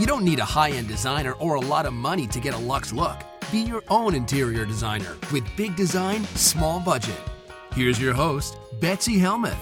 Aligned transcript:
You 0.00 0.06
don't 0.06 0.24
need 0.24 0.38
a 0.38 0.46
high 0.46 0.70
end 0.70 0.88
designer 0.88 1.32
or 1.32 1.56
a 1.56 1.60
lot 1.60 1.84
of 1.84 1.92
money 1.92 2.26
to 2.28 2.40
get 2.40 2.54
a 2.54 2.58
luxe 2.58 2.90
look. 2.90 3.18
Be 3.52 3.58
your 3.58 3.82
own 3.88 4.14
interior 4.14 4.64
designer 4.64 5.14
with 5.30 5.44
big 5.58 5.76
design, 5.76 6.24
small 6.36 6.80
budget. 6.80 7.20
Here's 7.74 8.00
your 8.00 8.14
host, 8.14 8.56
Betsy 8.80 9.18
Helmuth. 9.18 9.58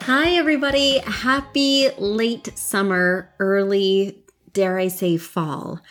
Hi, 0.00 0.30
everybody. 0.30 1.00
Happy 1.00 1.90
late 1.98 2.56
summer, 2.56 3.30
early, 3.38 4.24
dare 4.54 4.78
I 4.78 4.88
say, 4.88 5.18
fall. 5.18 5.82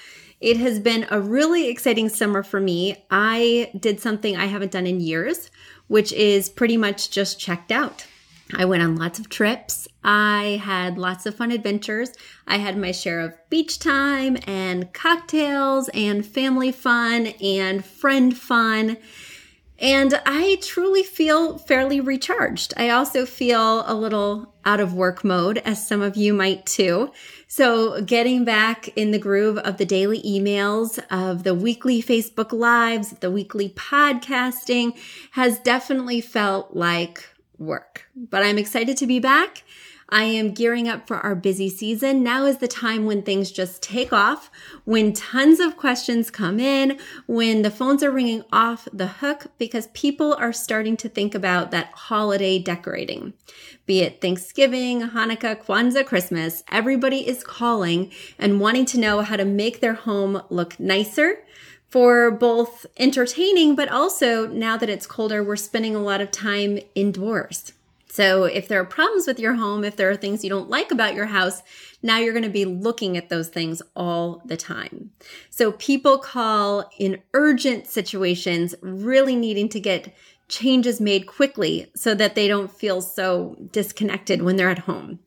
It 0.41 0.57
has 0.57 0.79
been 0.79 1.05
a 1.11 1.21
really 1.21 1.69
exciting 1.69 2.09
summer 2.09 2.41
for 2.41 2.59
me. 2.59 3.05
I 3.11 3.69
did 3.79 3.99
something 3.99 4.35
I 4.35 4.47
haven't 4.47 4.71
done 4.71 4.87
in 4.87 4.99
years, 4.99 5.51
which 5.89 6.11
is 6.13 6.49
pretty 6.49 6.75
much 6.75 7.11
just 7.11 7.39
checked 7.39 7.71
out. 7.71 8.07
I 8.53 8.65
went 8.65 8.83
on 8.83 8.95
lots 8.95 9.17
of 9.19 9.29
trips. 9.29 9.87
I 10.03 10.61
had 10.63 10.97
lots 10.97 11.25
of 11.25 11.35
fun 11.35 11.51
adventures. 11.51 12.11
I 12.45 12.57
had 12.57 12.77
my 12.77 12.91
share 12.91 13.21
of 13.21 13.33
beach 13.49 13.79
time 13.79 14.37
and 14.45 14.93
cocktails 14.93 15.89
and 15.93 16.25
family 16.25 16.71
fun 16.71 17.27
and 17.41 17.83
friend 17.83 18.37
fun. 18.37 18.97
And 19.79 20.21
I 20.25 20.59
truly 20.61 21.03
feel 21.03 21.57
fairly 21.57 21.99
recharged. 21.99 22.73
I 22.77 22.89
also 22.89 23.25
feel 23.25 23.83
a 23.85 23.93
little 23.93 24.53
out 24.63 24.79
of 24.79 24.93
work 24.93 25.23
mode, 25.23 25.57
as 25.59 25.85
some 25.85 26.01
of 26.01 26.15
you 26.15 26.33
might 26.33 26.65
too. 26.65 27.11
So 27.47 28.01
getting 28.01 28.45
back 28.45 28.87
in 28.95 29.11
the 29.11 29.19
groove 29.19 29.57
of 29.57 29.77
the 29.77 29.85
daily 29.85 30.21
emails, 30.21 30.99
of 31.11 31.43
the 31.43 31.53
weekly 31.53 32.01
Facebook 32.01 32.53
lives, 32.53 33.11
the 33.19 33.31
weekly 33.31 33.69
podcasting 33.69 34.97
has 35.31 35.59
definitely 35.59 36.21
felt 36.21 36.75
like 36.75 37.25
work. 37.57 38.09
But 38.15 38.43
I'm 38.43 38.57
excited 38.57 38.97
to 38.97 39.07
be 39.07 39.19
back. 39.19 39.63
I 40.09 40.23
am 40.25 40.51
gearing 40.51 40.87
up 40.87 41.07
for 41.07 41.17
our 41.17 41.33
busy 41.33 41.67
season. 41.67 42.21
Now 42.21 42.45
is 42.45 42.57
the 42.57 42.67
time 42.67 43.05
when 43.05 43.23
things 43.23 43.51
just 43.51 43.81
take 43.81 44.13
off, 44.13 44.51
when 44.83 45.13
tons 45.13 45.59
of 45.59 45.77
questions 45.77 46.29
come 46.29 46.59
in, 46.59 46.99
when 47.25 47.63
the 47.63 47.71
phones 47.71 48.03
are 48.03 48.11
ringing 48.11 48.43
off 48.53 48.87
the 48.93 49.07
hook 49.07 49.47
because 49.57 49.87
people 49.87 50.35
are 50.35 50.53
starting 50.53 50.95
to 50.97 51.09
think 51.09 51.33
about 51.33 51.71
that 51.71 51.87
holiday 51.93 52.59
decorating. 52.59 53.33
Be 53.87 54.01
it 54.01 54.21
Thanksgiving, 54.21 55.01
Hanukkah, 55.09 55.63
Kwanzaa, 55.63 56.05
Christmas, 56.05 56.63
everybody 56.71 57.27
is 57.27 57.43
calling 57.43 58.11
and 58.37 58.59
wanting 58.59 58.85
to 58.85 58.99
know 58.99 59.21
how 59.21 59.37
to 59.37 59.45
make 59.45 59.79
their 59.79 59.93
home 59.93 60.41
look 60.49 60.79
nicer 60.79 61.39
for 61.89 62.31
both 62.31 62.85
entertaining, 62.97 63.75
but 63.75 63.89
also 63.89 64.47
now 64.47 64.77
that 64.77 64.89
it's 64.89 65.07
colder, 65.07 65.43
we're 65.43 65.55
spending 65.55 65.95
a 65.95 66.01
lot 66.01 66.21
of 66.21 66.31
time 66.31 66.79
indoors. 66.93 67.73
So 68.15 68.45
if 68.45 68.69
there 68.69 68.79
are 68.79 68.85
problems 68.85 69.27
with 69.27 69.41
your 69.41 69.55
home, 69.55 69.83
if 69.83 69.97
there 69.97 70.09
are 70.09 70.15
things 70.15 70.41
you 70.41 70.49
don't 70.49 70.69
like 70.69 70.89
about 70.89 71.15
your 71.15 71.25
house, 71.25 71.61
now 72.01 72.17
you're 72.17 72.33
going 72.33 72.43
to 72.43 72.49
be 72.49 72.63
looking 72.63 73.17
at 73.17 73.27
those 73.27 73.49
things 73.49 73.81
all 73.93 74.41
the 74.45 74.55
time. 74.55 75.11
So 75.49 75.73
people 75.73 76.17
call 76.17 76.89
in 76.97 77.21
urgent 77.33 77.87
situations 77.87 78.73
really 78.81 79.35
needing 79.35 79.67
to 79.67 79.81
get 79.81 80.15
changes 80.47 81.01
made 81.01 81.27
quickly 81.27 81.91
so 81.95 82.13
that 82.15 82.35
they 82.35 82.47
don't 82.47 82.71
feel 82.71 83.01
so 83.01 83.55
disconnected 83.71 84.41
when 84.41 84.55
they're 84.55 84.69
at 84.69 84.79
home. 84.79 85.19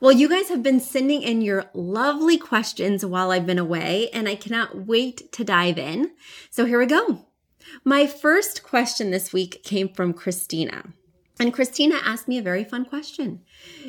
Well, 0.00 0.12
you 0.12 0.28
guys 0.28 0.48
have 0.48 0.62
been 0.62 0.80
sending 0.80 1.22
in 1.22 1.40
your 1.40 1.66
lovely 1.72 2.36
questions 2.38 3.04
while 3.04 3.30
I've 3.30 3.46
been 3.46 3.58
away, 3.58 4.10
and 4.12 4.28
I 4.28 4.34
cannot 4.34 4.86
wait 4.86 5.32
to 5.32 5.44
dive 5.44 5.78
in. 5.78 6.12
So 6.50 6.64
here 6.64 6.78
we 6.78 6.86
go. 6.86 7.26
My 7.84 8.06
first 8.06 8.62
question 8.62 9.10
this 9.10 9.32
week 9.32 9.62
came 9.62 9.88
from 9.88 10.12
Christina. 10.12 10.92
And 11.40 11.52
Christina 11.52 11.96
asked 12.04 12.28
me 12.28 12.38
a 12.38 12.42
very 12.42 12.64
fun 12.64 12.84
question. 12.84 13.40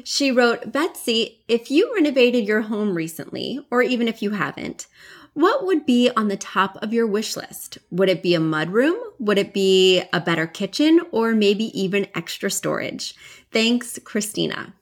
She 0.03 0.31
wrote, 0.31 0.71
Betsy, 0.71 1.43
if 1.47 1.69
you 1.69 1.93
renovated 1.93 2.47
your 2.47 2.61
home 2.61 2.95
recently, 2.95 3.59
or 3.69 3.81
even 3.81 4.07
if 4.07 4.21
you 4.21 4.31
haven't, 4.31 4.87
what 5.35 5.65
would 5.65 5.85
be 5.85 6.09
on 6.15 6.29
the 6.29 6.37
top 6.37 6.77
of 6.81 6.93
your 6.93 7.05
wish 7.05 7.35
list? 7.35 7.77
Would 7.91 8.07
it 8.07 8.23
be 8.23 8.35
a 8.35 8.39
mudroom? 8.39 8.95
Would 9.19 9.37
it 9.37 9.53
be 9.53 10.01
a 10.13 10.21
better 10.21 10.47
kitchen? 10.47 11.01
Or 11.11 11.35
maybe 11.35 11.65
even 11.79 12.07
extra 12.15 12.49
storage? 12.49 13.13
Thanks, 13.51 13.99
Christina. 14.03 14.73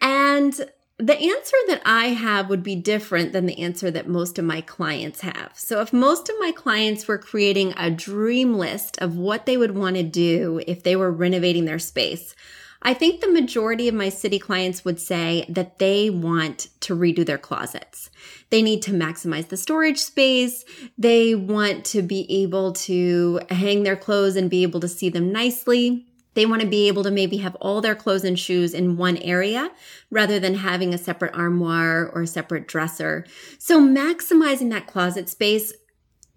And 0.00 0.54
the 0.98 1.18
answer 1.18 1.56
that 1.68 1.82
I 1.84 2.06
have 2.06 2.48
would 2.48 2.62
be 2.62 2.76
different 2.76 3.34
than 3.34 3.44
the 3.44 3.58
answer 3.58 3.90
that 3.90 4.08
most 4.08 4.38
of 4.38 4.46
my 4.46 4.62
clients 4.62 5.20
have. 5.20 5.52
So, 5.54 5.82
if 5.82 5.92
most 5.92 6.30
of 6.30 6.36
my 6.38 6.52
clients 6.52 7.06
were 7.06 7.18
creating 7.18 7.74
a 7.76 7.90
dream 7.90 8.54
list 8.54 8.96
of 9.02 9.18
what 9.18 9.44
they 9.44 9.58
would 9.58 9.76
want 9.76 9.96
to 9.96 10.02
do 10.02 10.62
if 10.66 10.82
they 10.82 10.96
were 10.96 11.12
renovating 11.12 11.66
their 11.66 11.78
space, 11.78 12.34
I 12.82 12.94
think 12.94 13.20
the 13.20 13.32
majority 13.32 13.88
of 13.88 13.94
my 13.94 14.08
city 14.08 14.38
clients 14.38 14.84
would 14.84 15.00
say 15.00 15.46
that 15.48 15.78
they 15.78 16.10
want 16.10 16.68
to 16.80 16.96
redo 16.96 17.24
their 17.24 17.38
closets. 17.38 18.10
They 18.50 18.62
need 18.62 18.82
to 18.82 18.92
maximize 18.92 19.48
the 19.48 19.56
storage 19.56 19.98
space. 19.98 20.64
They 20.96 21.34
want 21.34 21.84
to 21.86 22.02
be 22.02 22.26
able 22.42 22.74
to 22.74 23.40
hang 23.50 23.82
their 23.82 23.96
clothes 23.96 24.36
and 24.36 24.50
be 24.50 24.62
able 24.62 24.80
to 24.80 24.88
see 24.88 25.08
them 25.08 25.32
nicely. 25.32 26.06
They 26.34 26.44
want 26.44 26.60
to 26.60 26.68
be 26.68 26.86
able 26.86 27.02
to 27.04 27.10
maybe 27.10 27.38
have 27.38 27.54
all 27.56 27.80
their 27.80 27.94
clothes 27.94 28.24
and 28.24 28.38
shoes 28.38 28.74
in 28.74 28.98
one 28.98 29.16
area 29.16 29.70
rather 30.10 30.38
than 30.38 30.56
having 30.56 30.92
a 30.92 30.98
separate 30.98 31.34
armoire 31.34 32.10
or 32.14 32.22
a 32.22 32.26
separate 32.26 32.68
dresser. 32.68 33.24
So 33.58 33.80
maximizing 33.80 34.70
that 34.70 34.86
closet 34.86 35.30
space 35.30 35.72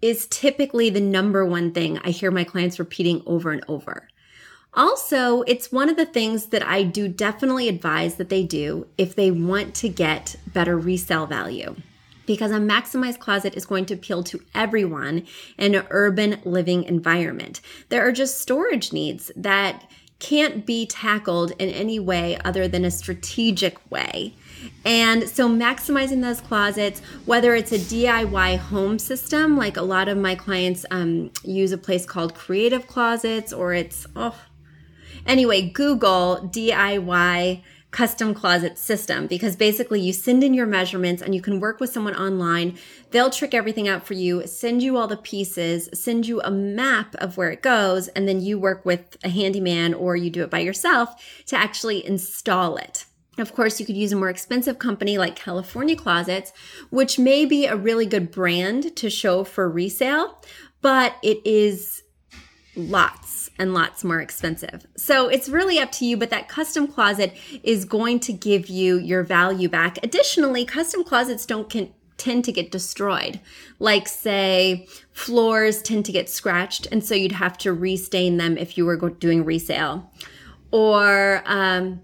is 0.00 0.26
typically 0.28 0.88
the 0.88 1.02
number 1.02 1.44
one 1.44 1.72
thing 1.72 1.98
I 2.02 2.10
hear 2.10 2.30
my 2.30 2.44
clients 2.44 2.78
repeating 2.78 3.22
over 3.26 3.52
and 3.52 3.62
over. 3.68 4.08
Also, 4.74 5.42
it's 5.42 5.72
one 5.72 5.88
of 5.88 5.96
the 5.96 6.06
things 6.06 6.46
that 6.46 6.66
I 6.66 6.84
do 6.84 7.08
definitely 7.08 7.68
advise 7.68 8.14
that 8.16 8.28
they 8.28 8.44
do 8.44 8.86
if 8.96 9.14
they 9.14 9.30
want 9.30 9.74
to 9.76 9.88
get 9.88 10.36
better 10.46 10.78
resale 10.78 11.26
value 11.26 11.76
because 12.26 12.52
a 12.52 12.58
maximized 12.58 13.18
closet 13.18 13.56
is 13.56 13.66
going 13.66 13.84
to 13.86 13.94
appeal 13.94 14.22
to 14.22 14.40
everyone 14.54 15.26
in 15.58 15.74
an 15.74 15.84
urban 15.90 16.40
living 16.44 16.84
environment. 16.84 17.60
There 17.88 18.06
are 18.06 18.12
just 18.12 18.40
storage 18.40 18.92
needs 18.92 19.32
that 19.34 19.90
can't 20.20 20.64
be 20.64 20.86
tackled 20.86 21.50
in 21.58 21.70
any 21.70 21.98
way 21.98 22.38
other 22.44 22.68
than 22.68 22.84
a 22.84 22.90
strategic 22.92 23.90
way. 23.90 24.34
And 24.84 25.28
so, 25.28 25.48
maximizing 25.48 26.20
those 26.20 26.40
closets, 26.40 27.00
whether 27.24 27.54
it's 27.54 27.72
a 27.72 27.78
DIY 27.78 28.58
home 28.58 28.98
system, 28.98 29.56
like 29.56 29.76
a 29.76 29.82
lot 29.82 30.06
of 30.06 30.18
my 30.18 30.34
clients 30.34 30.84
um, 30.90 31.32
use 31.42 31.72
a 31.72 31.78
place 31.78 32.04
called 32.04 32.34
Creative 32.34 32.86
Closets, 32.86 33.52
or 33.52 33.72
it's, 33.72 34.06
oh, 34.14 34.36
anyway, 35.30 35.62
Google 35.62 36.50
DIY 36.52 37.62
custom 37.90 38.34
closet 38.34 38.78
system 38.78 39.26
because 39.26 39.56
basically 39.56 40.00
you 40.00 40.12
send 40.12 40.44
in 40.44 40.54
your 40.54 40.66
measurements 40.66 41.22
and 41.22 41.34
you 41.34 41.40
can 41.40 41.58
work 41.58 41.80
with 41.80 41.90
someone 41.90 42.14
online. 42.14 42.78
They'll 43.10 43.30
trick 43.30 43.52
everything 43.52 43.88
out 43.88 44.06
for 44.06 44.14
you, 44.14 44.46
send 44.46 44.82
you 44.82 44.96
all 44.96 45.08
the 45.08 45.16
pieces, 45.16 45.88
send 45.92 46.26
you 46.26 46.40
a 46.42 46.50
map 46.50 47.14
of 47.16 47.36
where 47.36 47.50
it 47.50 47.62
goes, 47.62 48.08
and 48.08 48.28
then 48.28 48.40
you 48.40 48.58
work 48.58 48.84
with 48.84 49.16
a 49.24 49.28
handyman 49.28 49.94
or 49.94 50.14
you 50.14 50.30
do 50.30 50.44
it 50.44 50.50
by 50.50 50.60
yourself 50.60 51.42
to 51.46 51.56
actually 51.56 52.06
install 52.06 52.76
it. 52.76 53.06
Of 53.38 53.54
course, 53.54 53.80
you 53.80 53.86
could 53.86 53.96
use 53.96 54.12
a 54.12 54.16
more 54.16 54.30
expensive 54.30 54.78
company 54.78 55.16
like 55.16 55.34
California 55.34 55.96
Closets, 55.96 56.52
which 56.90 57.18
may 57.18 57.44
be 57.44 57.66
a 57.66 57.76
really 57.76 58.06
good 58.06 58.30
brand 58.30 58.94
to 58.96 59.08
show 59.08 59.44
for 59.44 59.68
resale, 59.68 60.40
but 60.82 61.16
it 61.22 61.44
is 61.44 62.02
lots 62.76 63.39
and 63.60 63.74
lots 63.74 64.02
more 64.02 64.20
expensive. 64.20 64.86
So 64.96 65.28
it's 65.28 65.48
really 65.50 65.78
up 65.78 65.92
to 65.92 66.06
you, 66.06 66.16
but 66.16 66.30
that 66.30 66.48
custom 66.48 66.88
closet 66.88 67.36
is 67.62 67.84
going 67.84 68.18
to 68.20 68.32
give 68.32 68.68
you 68.68 68.98
your 68.98 69.22
value 69.22 69.68
back. 69.68 69.98
Additionally, 70.02 70.64
custom 70.64 71.04
closets 71.04 71.44
don't 71.44 71.70
tend 72.16 72.44
to 72.44 72.52
get 72.52 72.70
destroyed. 72.70 73.38
Like, 73.78 74.08
say, 74.08 74.88
floors 75.12 75.82
tend 75.82 76.06
to 76.06 76.12
get 76.12 76.30
scratched, 76.30 76.88
and 76.90 77.04
so 77.04 77.14
you'd 77.14 77.32
have 77.32 77.58
to 77.58 77.72
restain 77.72 78.38
them 78.38 78.56
if 78.56 78.78
you 78.78 78.86
were 78.86 78.96
doing 79.10 79.44
resale. 79.44 80.10
Or, 80.70 81.42
um, 81.44 82.00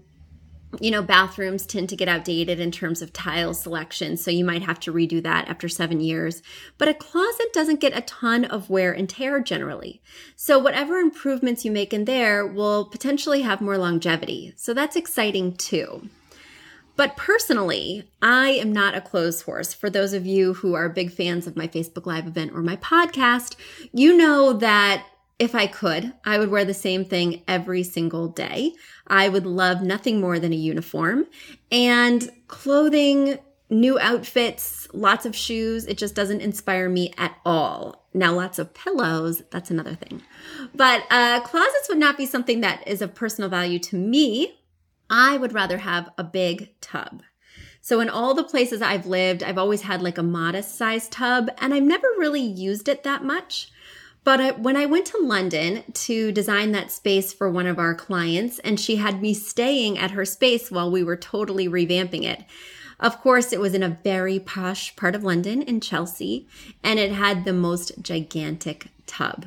you 0.79 0.91
know, 0.91 1.01
bathrooms 1.01 1.65
tend 1.65 1.89
to 1.89 1.95
get 1.95 2.09
outdated 2.09 2.59
in 2.59 2.71
terms 2.71 3.01
of 3.01 3.13
tile 3.13 3.53
selection, 3.53 4.17
so 4.17 4.29
you 4.29 4.43
might 4.43 4.63
have 4.63 4.79
to 4.81 4.93
redo 4.93 5.23
that 5.23 5.47
after 5.47 5.69
seven 5.69 5.99
years. 5.99 6.41
But 6.77 6.89
a 6.89 6.93
closet 6.93 7.53
doesn't 7.53 7.79
get 7.79 7.97
a 7.97 8.01
ton 8.01 8.45
of 8.45 8.69
wear 8.69 8.91
and 8.91 9.09
tear 9.09 9.39
generally. 9.41 10.01
So 10.35 10.59
whatever 10.59 10.99
improvements 10.99 11.63
you 11.63 11.71
make 11.71 11.93
in 11.93 12.05
there 12.05 12.45
will 12.45 12.85
potentially 12.85 13.41
have 13.43 13.61
more 13.61 13.77
longevity. 13.77 14.53
So 14.55 14.73
that's 14.73 14.95
exciting 14.95 15.55
too. 15.55 16.09
But 16.97 17.15
personally, 17.15 18.09
I 18.21 18.49
am 18.49 18.73
not 18.73 18.95
a 18.95 19.01
clothes 19.01 19.43
horse. 19.43 19.73
For 19.73 19.89
those 19.89 20.13
of 20.13 20.25
you 20.25 20.55
who 20.55 20.73
are 20.73 20.89
big 20.89 21.11
fans 21.11 21.45
of 21.45 21.55
my 21.55 21.67
Facebook 21.67 22.07
Live 22.07 22.25
event 22.25 22.53
or 22.53 22.61
my 22.61 22.75
podcast, 22.77 23.55
you 23.93 24.17
know 24.17 24.53
that 24.53 25.05
if 25.39 25.53
I 25.53 25.67
could, 25.67 26.13
I 26.25 26.39
would 26.39 26.49
wear 26.49 26.65
the 26.65 26.73
same 26.73 27.05
thing 27.05 27.43
every 27.47 27.83
single 27.83 28.27
day. 28.27 28.73
I 29.05 29.29
would 29.29 29.45
love 29.45 29.81
nothing 29.81 30.19
more 30.19 30.39
than 30.39 30.51
a 30.51 30.55
uniform 30.55 31.27
and 31.71 32.29
clothing, 32.47 33.37
new 33.69 33.99
outfits, 33.99 34.87
lots 34.93 35.25
of 35.25 35.35
shoes. 35.35 35.85
It 35.85 35.97
just 35.97 36.15
doesn't 36.15 36.41
inspire 36.41 36.89
me 36.89 37.13
at 37.17 37.35
all. 37.45 38.07
Now, 38.13 38.33
lots 38.33 38.57
of 38.57 38.73
pillows, 38.73 39.43
that's 39.51 39.69
another 39.69 39.93
thing. 39.93 40.23
But 40.73 41.03
uh, 41.11 41.41
closets 41.41 41.87
would 41.89 41.99
not 41.99 42.17
be 42.17 42.25
something 42.25 42.61
that 42.61 42.87
is 42.87 43.01
of 43.01 43.13
personal 43.13 43.49
value 43.49 43.79
to 43.79 43.95
me 43.95 44.57
I 45.09 45.37
would 45.37 45.53
rather 45.53 45.77
have 45.77 46.09
a 46.17 46.23
big 46.23 46.79
tub. 46.81 47.23
So 47.81 48.01
in 48.01 48.09
all 48.09 48.33
the 48.33 48.43
places 48.43 48.81
I've 48.81 49.05
lived, 49.05 49.43
I've 49.43 49.57
always 49.57 49.83
had 49.83 50.01
like 50.01 50.17
a 50.17 50.23
modest 50.23 50.75
sized 50.75 51.11
tub 51.11 51.49
and 51.59 51.73
I've 51.73 51.83
never 51.83 52.07
really 52.17 52.41
used 52.41 52.89
it 52.89 53.03
that 53.03 53.23
much. 53.23 53.71
But 54.27 54.59
when 54.59 54.75
I 54.75 54.85
went 54.85 55.05
to 55.05 55.23
London 55.23 55.85
to 55.89 56.33
design 56.33 56.73
that 56.73 56.91
space 56.91 57.31
for 57.31 57.49
one 57.49 57.65
of 57.65 57.79
our 57.79 57.95
clients, 57.95 58.59
and 58.59 58.77
she 58.77 58.97
had 58.97 59.21
me 59.21 59.33
staying 59.33 59.97
at 59.97 60.11
her 60.11 60.25
space 60.25 60.69
while 60.69 60.91
we 60.91 61.01
were 61.01 61.15
totally 61.15 61.69
revamping 61.69 62.23
it. 62.23 62.43
Of 62.99 63.21
course, 63.21 63.53
it 63.53 63.61
was 63.61 63.73
in 63.73 63.83
a 63.83 63.97
very 64.03 64.37
posh 64.37 64.93
part 64.97 65.15
of 65.15 65.23
London 65.23 65.61
in 65.61 65.79
Chelsea, 65.79 66.45
and 66.83 66.99
it 66.99 67.13
had 67.13 67.45
the 67.45 67.53
most 67.53 68.01
gigantic 68.01 68.89
tub. 69.05 69.45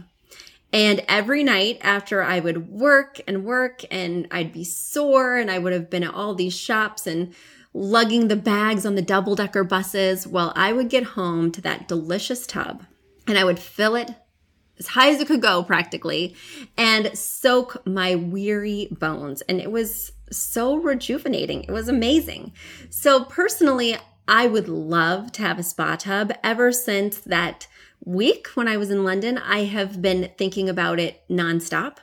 And 0.73 1.05
every 1.06 1.44
night 1.44 1.79
after 1.82 2.23
I 2.23 2.41
would 2.41 2.71
work 2.71 3.21
and 3.29 3.44
work 3.44 3.82
and 3.91 4.27
I'd 4.31 4.50
be 4.50 4.65
sore 4.65 5.37
and 5.37 5.50
I 5.50 5.59
would 5.59 5.75
have 5.75 5.91
been 5.91 6.05
at 6.05 6.15
all 6.15 6.35
these 6.35 6.56
shops 6.56 7.06
and 7.06 7.35
lugging 7.75 8.29
the 8.29 8.35
bags 8.35 8.87
on 8.87 8.94
the 8.94 9.03
double 9.03 9.35
decker 9.35 9.62
buses, 9.62 10.27
well, 10.27 10.55
I 10.56 10.73
would 10.73 10.88
get 10.88 11.03
home 11.03 11.53
to 11.53 11.61
that 11.61 11.87
delicious 11.87 12.47
tub 12.47 12.87
and 13.27 13.37
I 13.37 13.44
would 13.44 13.59
fill 13.59 13.94
it 13.94 14.15
as 14.81 14.88
high 14.88 15.11
as 15.11 15.21
it 15.21 15.29
could 15.29 15.43
go 15.43 15.62
practically 15.62 16.35
and 16.77 17.17
soak 17.17 17.87
my 17.87 18.17
weary 18.17 18.88
bones. 18.91 19.43
And 19.43 19.61
it 19.61 19.71
was 19.71 20.11
so 20.32 20.77
rejuvenating. 20.77 21.65
It 21.65 21.71
was 21.71 21.88
amazing. 21.88 22.53
So 22.88 23.25
personally, 23.25 23.97
I 24.27 24.47
would 24.47 24.69
love 24.69 25.32
to 25.32 25.43
have 25.43 25.59
a 25.59 25.62
spa 25.62 25.97
tub 25.97 26.32
ever 26.43 26.73
since 26.73 27.19
that 27.19 27.69
week 28.05 28.49
when 28.55 28.69
I 28.69 28.77
was 28.77 28.91
in 28.91 29.05
London. 29.05 29.38
I 29.38 29.65
have 29.65 30.00
been 30.00 30.31
thinking 30.38 30.69
about 30.69 30.99
it 30.99 31.23
nonstop. 31.29 31.99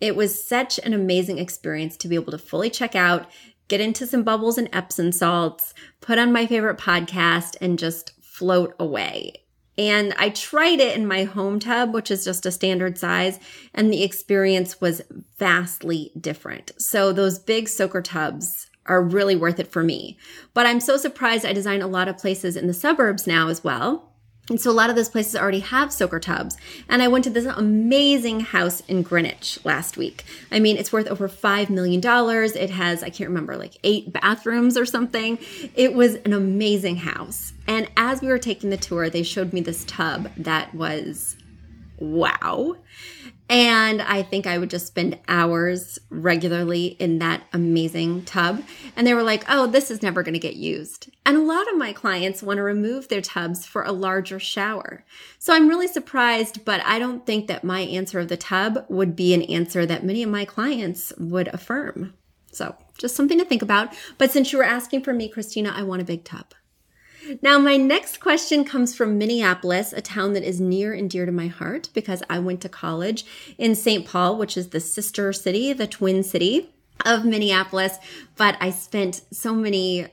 It 0.00 0.16
was 0.16 0.42
such 0.42 0.78
an 0.78 0.94
amazing 0.94 1.38
experience 1.38 1.96
to 1.98 2.08
be 2.08 2.14
able 2.14 2.32
to 2.32 2.38
fully 2.38 2.70
check 2.70 2.94
out, 2.94 3.30
get 3.68 3.80
into 3.80 4.06
some 4.06 4.22
bubbles 4.22 4.58
and 4.58 4.68
Epsom 4.72 5.12
salts, 5.12 5.74
put 6.00 6.18
on 6.18 6.32
my 6.32 6.46
favorite 6.46 6.78
podcast, 6.78 7.56
and 7.60 7.78
just 7.78 8.12
float 8.22 8.74
away. 8.78 9.43
And 9.76 10.14
I 10.18 10.30
tried 10.30 10.80
it 10.80 10.96
in 10.96 11.06
my 11.06 11.24
home 11.24 11.58
tub, 11.58 11.92
which 11.92 12.10
is 12.10 12.24
just 12.24 12.46
a 12.46 12.52
standard 12.52 12.96
size, 12.96 13.38
and 13.74 13.92
the 13.92 14.02
experience 14.02 14.80
was 14.80 15.02
vastly 15.36 16.12
different. 16.18 16.72
So 16.78 17.12
those 17.12 17.38
big 17.38 17.68
soaker 17.68 18.00
tubs 18.00 18.70
are 18.86 19.02
really 19.02 19.34
worth 19.34 19.58
it 19.58 19.72
for 19.72 19.82
me. 19.82 20.16
But 20.52 20.66
I'm 20.66 20.80
so 20.80 20.96
surprised 20.96 21.44
I 21.44 21.52
design 21.52 21.82
a 21.82 21.88
lot 21.88 22.08
of 22.08 22.18
places 22.18 22.56
in 22.56 22.66
the 22.66 22.74
suburbs 22.74 23.26
now 23.26 23.48
as 23.48 23.64
well. 23.64 24.13
And 24.50 24.60
so 24.60 24.70
a 24.70 24.72
lot 24.72 24.90
of 24.90 24.96
those 24.96 25.08
places 25.08 25.36
already 25.36 25.60
have 25.60 25.90
soaker 25.90 26.20
tubs. 26.20 26.58
And 26.88 27.02
I 27.02 27.08
went 27.08 27.24
to 27.24 27.30
this 27.30 27.46
amazing 27.46 28.40
house 28.40 28.80
in 28.80 29.02
Greenwich 29.02 29.58
last 29.64 29.96
week. 29.96 30.24
I 30.52 30.60
mean, 30.60 30.76
it's 30.76 30.92
worth 30.92 31.06
over 31.06 31.30
$5 31.30 31.70
million. 31.70 32.00
It 32.04 32.70
has, 32.70 33.02
I 33.02 33.08
can't 33.08 33.30
remember, 33.30 33.56
like 33.56 33.78
eight 33.82 34.12
bathrooms 34.12 34.76
or 34.76 34.84
something. 34.84 35.38
It 35.74 35.94
was 35.94 36.16
an 36.16 36.34
amazing 36.34 36.96
house. 36.96 37.54
And 37.66 37.90
as 37.96 38.20
we 38.20 38.28
were 38.28 38.38
taking 38.38 38.68
the 38.68 38.76
tour, 38.76 39.08
they 39.08 39.22
showed 39.22 39.54
me 39.54 39.62
this 39.62 39.84
tub 39.86 40.30
that 40.36 40.74
was 40.74 41.36
wow. 41.98 42.76
And 43.48 44.00
I 44.00 44.22
think 44.22 44.46
I 44.46 44.56
would 44.56 44.70
just 44.70 44.86
spend 44.86 45.18
hours 45.28 45.98
regularly 46.08 46.86
in 46.86 47.18
that 47.18 47.42
amazing 47.52 48.24
tub. 48.24 48.62
And 48.96 49.06
they 49.06 49.12
were 49.12 49.22
like, 49.22 49.44
oh, 49.48 49.66
this 49.66 49.90
is 49.90 50.02
never 50.02 50.22
going 50.22 50.34
to 50.34 50.40
get 50.40 50.56
used. 50.56 51.10
And 51.26 51.36
a 51.36 51.42
lot 51.42 51.70
of 51.70 51.76
my 51.76 51.92
clients 51.92 52.42
want 52.42 52.56
to 52.56 52.62
remove 52.62 53.08
their 53.08 53.20
tubs 53.20 53.66
for 53.66 53.82
a 53.82 53.92
larger 53.92 54.40
shower. 54.40 55.04
So 55.38 55.52
I'm 55.52 55.68
really 55.68 55.88
surprised, 55.88 56.64
but 56.64 56.80
I 56.86 56.98
don't 56.98 57.26
think 57.26 57.46
that 57.48 57.64
my 57.64 57.80
answer 57.80 58.18
of 58.18 58.28
the 58.28 58.36
tub 58.38 58.86
would 58.88 59.14
be 59.14 59.34
an 59.34 59.42
answer 59.42 59.84
that 59.84 60.04
many 60.04 60.22
of 60.22 60.30
my 60.30 60.46
clients 60.46 61.12
would 61.18 61.48
affirm. 61.48 62.14
So 62.50 62.74
just 62.96 63.16
something 63.16 63.38
to 63.38 63.44
think 63.44 63.62
about. 63.62 63.94
But 64.16 64.30
since 64.30 64.52
you 64.52 64.58
were 64.58 64.64
asking 64.64 65.02
for 65.02 65.12
me, 65.12 65.28
Christina, 65.28 65.72
I 65.74 65.82
want 65.82 66.00
a 66.00 66.06
big 66.06 66.24
tub. 66.24 66.54
Now, 67.42 67.58
my 67.58 67.76
next 67.76 68.20
question 68.20 68.64
comes 68.64 68.94
from 68.94 69.18
Minneapolis, 69.18 69.92
a 69.92 70.00
town 70.00 70.32
that 70.34 70.42
is 70.42 70.60
near 70.60 70.92
and 70.92 71.10
dear 71.10 71.26
to 71.26 71.32
my 71.32 71.46
heart 71.46 71.88
because 71.94 72.22
I 72.28 72.38
went 72.38 72.60
to 72.62 72.68
college 72.68 73.24
in 73.58 73.74
St. 73.74 74.06
Paul, 74.06 74.36
which 74.36 74.56
is 74.56 74.68
the 74.68 74.80
sister 74.80 75.32
city, 75.32 75.72
the 75.72 75.86
twin 75.86 76.22
city 76.22 76.70
of 77.04 77.24
Minneapolis. 77.24 77.98
But 78.36 78.56
I 78.60 78.70
spent 78.70 79.22
so 79.30 79.54
many 79.54 80.08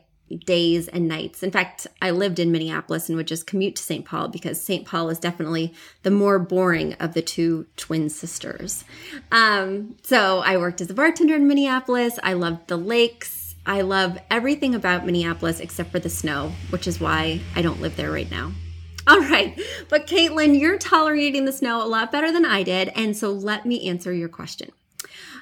days 0.45 0.87
and 0.87 1.07
nights. 1.07 1.43
In 1.43 1.51
fact, 1.51 1.87
I 2.01 2.11
lived 2.11 2.39
in 2.39 2.51
Minneapolis 2.51 3.09
and 3.09 3.17
would 3.17 3.27
just 3.27 3.47
commute 3.47 3.75
to 3.75 3.83
St. 3.83 4.05
Paul 4.05 4.29
because 4.29 4.61
St. 4.61 4.85
Paul 4.85 5.09
is 5.09 5.19
definitely 5.19 5.73
the 6.03 6.11
more 6.11 6.39
boring 6.39 6.93
of 6.93 7.13
the 7.13 7.21
two 7.21 7.67
twin 7.75 8.09
sisters. 8.09 8.83
Um, 9.31 9.97
so 10.03 10.39
I 10.39 10.57
worked 10.57 10.81
as 10.81 10.89
a 10.89 10.93
bartender 10.93 11.35
in 11.35 11.47
Minneapolis. 11.47 12.17
I 12.23 12.33
loved 12.33 12.67
the 12.67 12.77
lakes. 12.77 13.40
I 13.65 13.81
love 13.81 14.17
everything 14.29 14.73
about 14.73 15.05
Minneapolis 15.05 15.59
except 15.59 15.91
for 15.91 15.99
the 15.99 16.09
snow, 16.09 16.51
which 16.71 16.87
is 16.87 16.99
why 16.99 17.41
I 17.55 17.61
don't 17.61 17.81
live 17.81 17.95
there 17.95 18.11
right 18.11 18.29
now. 18.29 18.51
All 19.07 19.19
right, 19.19 19.59
but 19.89 20.07
Caitlin, 20.07 20.59
you're 20.59 20.77
tolerating 20.77 21.45
the 21.45 21.51
snow 21.51 21.83
a 21.83 21.87
lot 21.87 22.11
better 22.11 22.31
than 22.31 22.45
I 22.45 22.63
did, 22.63 22.89
and 22.89 23.17
so 23.17 23.31
let 23.31 23.65
me 23.65 23.87
answer 23.87 24.13
your 24.13 24.29
question. 24.29 24.71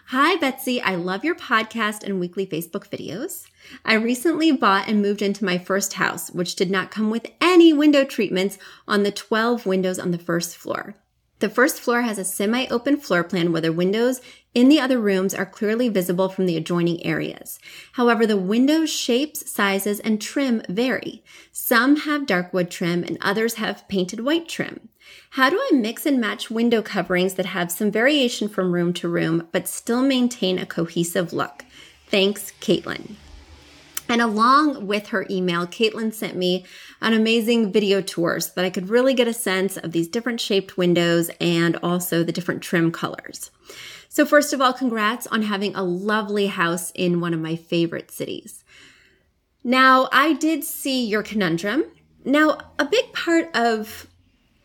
Hi, 0.07 0.37
Betsy. 0.37 0.81
I 0.81 0.95
love 0.95 1.23
your 1.23 1.35
podcast 1.35 2.03
and 2.03 2.19
weekly 2.19 2.47
Facebook 2.47 2.89
videos. 2.89 3.45
I 3.85 3.93
recently 3.93 4.51
bought 4.51 4.87
and 4.87 5.01
moved 5.01 5.21
into 5.21 5.45
my 5.45 5.57
first 5.57 5.93
house, 5.93 6.31
which 6.31 6.55
did 6.55 6.71
not 6.71 6.89
come 6.89 7.11
with 7.11 7.27
any 7.39 7.73
window 7.73 8.03
treatments 8.05 8.57
on 8.87 9.03
the 9.03 9.11
12 9.11 9.65
windows 9.65 9.99
on 9.99 10.11
the 10.11 10.17
first 10.17 10.57
floor. 10.57 10.95
The 11.39 11.49
first 11.49 11.79
floor 11.79 12.01
has 12.01 12.17
a 12.17 12.25
semi 12.25 12.67
open 12.67 12.97
floor 12.97 13.23
plan 13.23 13.51
where 13.51 13.61
the 13.61 13.71
windows 13.71 14.19
in 14.53 14.67
the 14.67 14.79
other 14.79 14.99
rooms 14.99 15.33
are 15.33 15.45
clearly 15.45 15.87
visible 15.87 16.27
from 16.27 16.45
the 16.45 16.57
adjoining 16.57 17.05
areas. 17.05 17.59
However, 17.93 18.25
the 18.25 18.37
window 18.37 18.85
shapes, 18.85 19.49
sizes, 19.49 19.99
and 20.01 20.21
trim 20.21 20.61
vary. 20.67 21.23
Some 21.51 21.97
have 21.97 22.25
dark 22.25 22.53
wood 22.53 22.69
trim 22.69 23.03
and 23.03 23.17
others 23.21 23.55
have 23.55 23.87
painted 23.87 24.19
white 24.19 24.49
trim. 24.49 24.89
How 25.31 25.49
do 25.49 25.57
I 25.57 25.75
mix 25.75 26.05
and 26.05 26.19
match 26.19 26.51
window 26.51 26.81
coverings 26.81 27.35
that 27.35 27.47
have 27.47 27.71
some 27.71 27.89
variation 27.89 28.49
from 28.49 28.73
room 28.73 28.93
to 28.93 29.07
room 29.07 29.47
but 29.51 29.67
still 29.67 30.01
maintain 30.01 30.59
a 30.59 30.65
cohesive 30.65 31.31
look? 31.31 31.63
Thanks, 32.07 32.51
Caitlin. 32.59 33.15
And 34.09 34.21
along 34.23 34.87
with 34.87 35.09
her 35.09 35.27
email, 35.29 35.67
Caitlin 35.67 36.11
sent 36.11 36.35
me 36.35 36.65
an 36.99 37.13
amazing 37.13 37.71
video 37.71 38.01
tour 38.01 38.39
so 38.39 38.51
that 38.55 38.65
I 38.65 38.71
could 38.71 38.89
really 38.89 39.13
get 39.13 39.27
a 39.27 39.33
sense 39.33 39.77
of 39.77 39.91
these 39.91 40.07
different 40.07 40.41
shaped 40.41 40.77
windows 40.77 41.29
and 41.39 41.77
also 41.83 42.23
the 42.23 42.31
different 42.31 42.63
trim 42.63 42.91
colors. 42.91 43.51
So 44.09 44.25
first 44.25 44.51
of 44.51 44.59
all, 44.59 44.73
congrats 44.73 45.27
on 45.27 45.43
having 45.43 45.75
a 45.75 45.83
lovely 45.83 46.47
house 46.47 46.91
in 46.95 47.21
one 47.21 47.35
of 47.35 47.39
my 47.39 47.55
favorite 47.55 48.09
cities. 48.09 48.63
Now, 49.63 50.09
I 50.11 50.33
did 50.33 50.63
see 50.63 51.05
your 51.05 51.21
conundrum. 51.21 51.85
Now, 52.25 52.57
a 52.79 52.85
big 52.85 53.13
part 53.13 53.55
of 53.55 54.07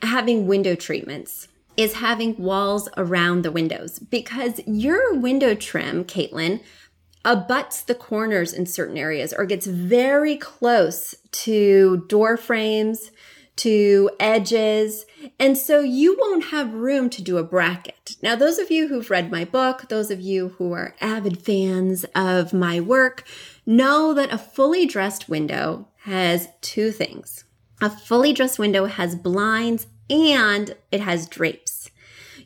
having 0.00 0.46
window 0.46 0.74
treatments 0.74 1.48
is 1.76 1.94
having 1.94 2.36
walls 2.38 2.88
around 2.96 3.42
the 3.42 3.50
windows 3.50 3.98
because 3.98 4.60
your 4.66 5.14
window 5.14 5.54
trim, 5.54 6.04
Caitlin, 6.04 6.60
abuts 7.24 7.82
the 7.82 7.94
corners 7.94 8.52
in 8.52 8.66
certain 8.66 8.96
areas 8.96 9.32
or 9.32 9.46
gets 9.46 9.66
very 9.66 10.36
close 10.36 11.14
to 11.32 12.04
door 12.08 12.36
frames, 12.36 13.10
to 13.56 14.10
edges. 14.18 15.06
And 15.38 15.56
so 15.56 15.80
you 15.80 16.16
won't 16.18 16.46
have 16.46 16.74
room 16.74 17.08
to 17.10 17.22
do 17.22 17.38
a 17.38 17.44
bracket. 17.44 18.16
Now, 18.22 18.34
those 18.34 18.58
of 18.58 18.70
you 18.70 18.88
who've 18.88 19.10
read 19.10 19.30
my 19.30 19.44
book, 19.44 19.88
those 19.88 20.10
of 20.10 20.20
you 20.20 20.50
who 20.58 20.72
are 20.72 20.96
avid 21.00 21.40
fans 21.40 22.04
of 22.14 22.52
my 22.52 22.80
work, 22.80 23.24
know 23.64 24.12
that 24.14 24.32
a 24.32 24.38
fully 24.38 24.86
dressed 24.86 25.28
window 25.28 25.88
has 25.98 26.48
two 26.60 26.90
things. 26.90 27.44
A 27.80 27.90
fully 27.90 28.32
dressed 28.32 28.58
window 28.58 28.86
has 28.86 29.14
blinds 29.14 29.86
and 30.10 30.74
it 30.90 31.00
has 31.00 31.26
drapes 31.26 31.63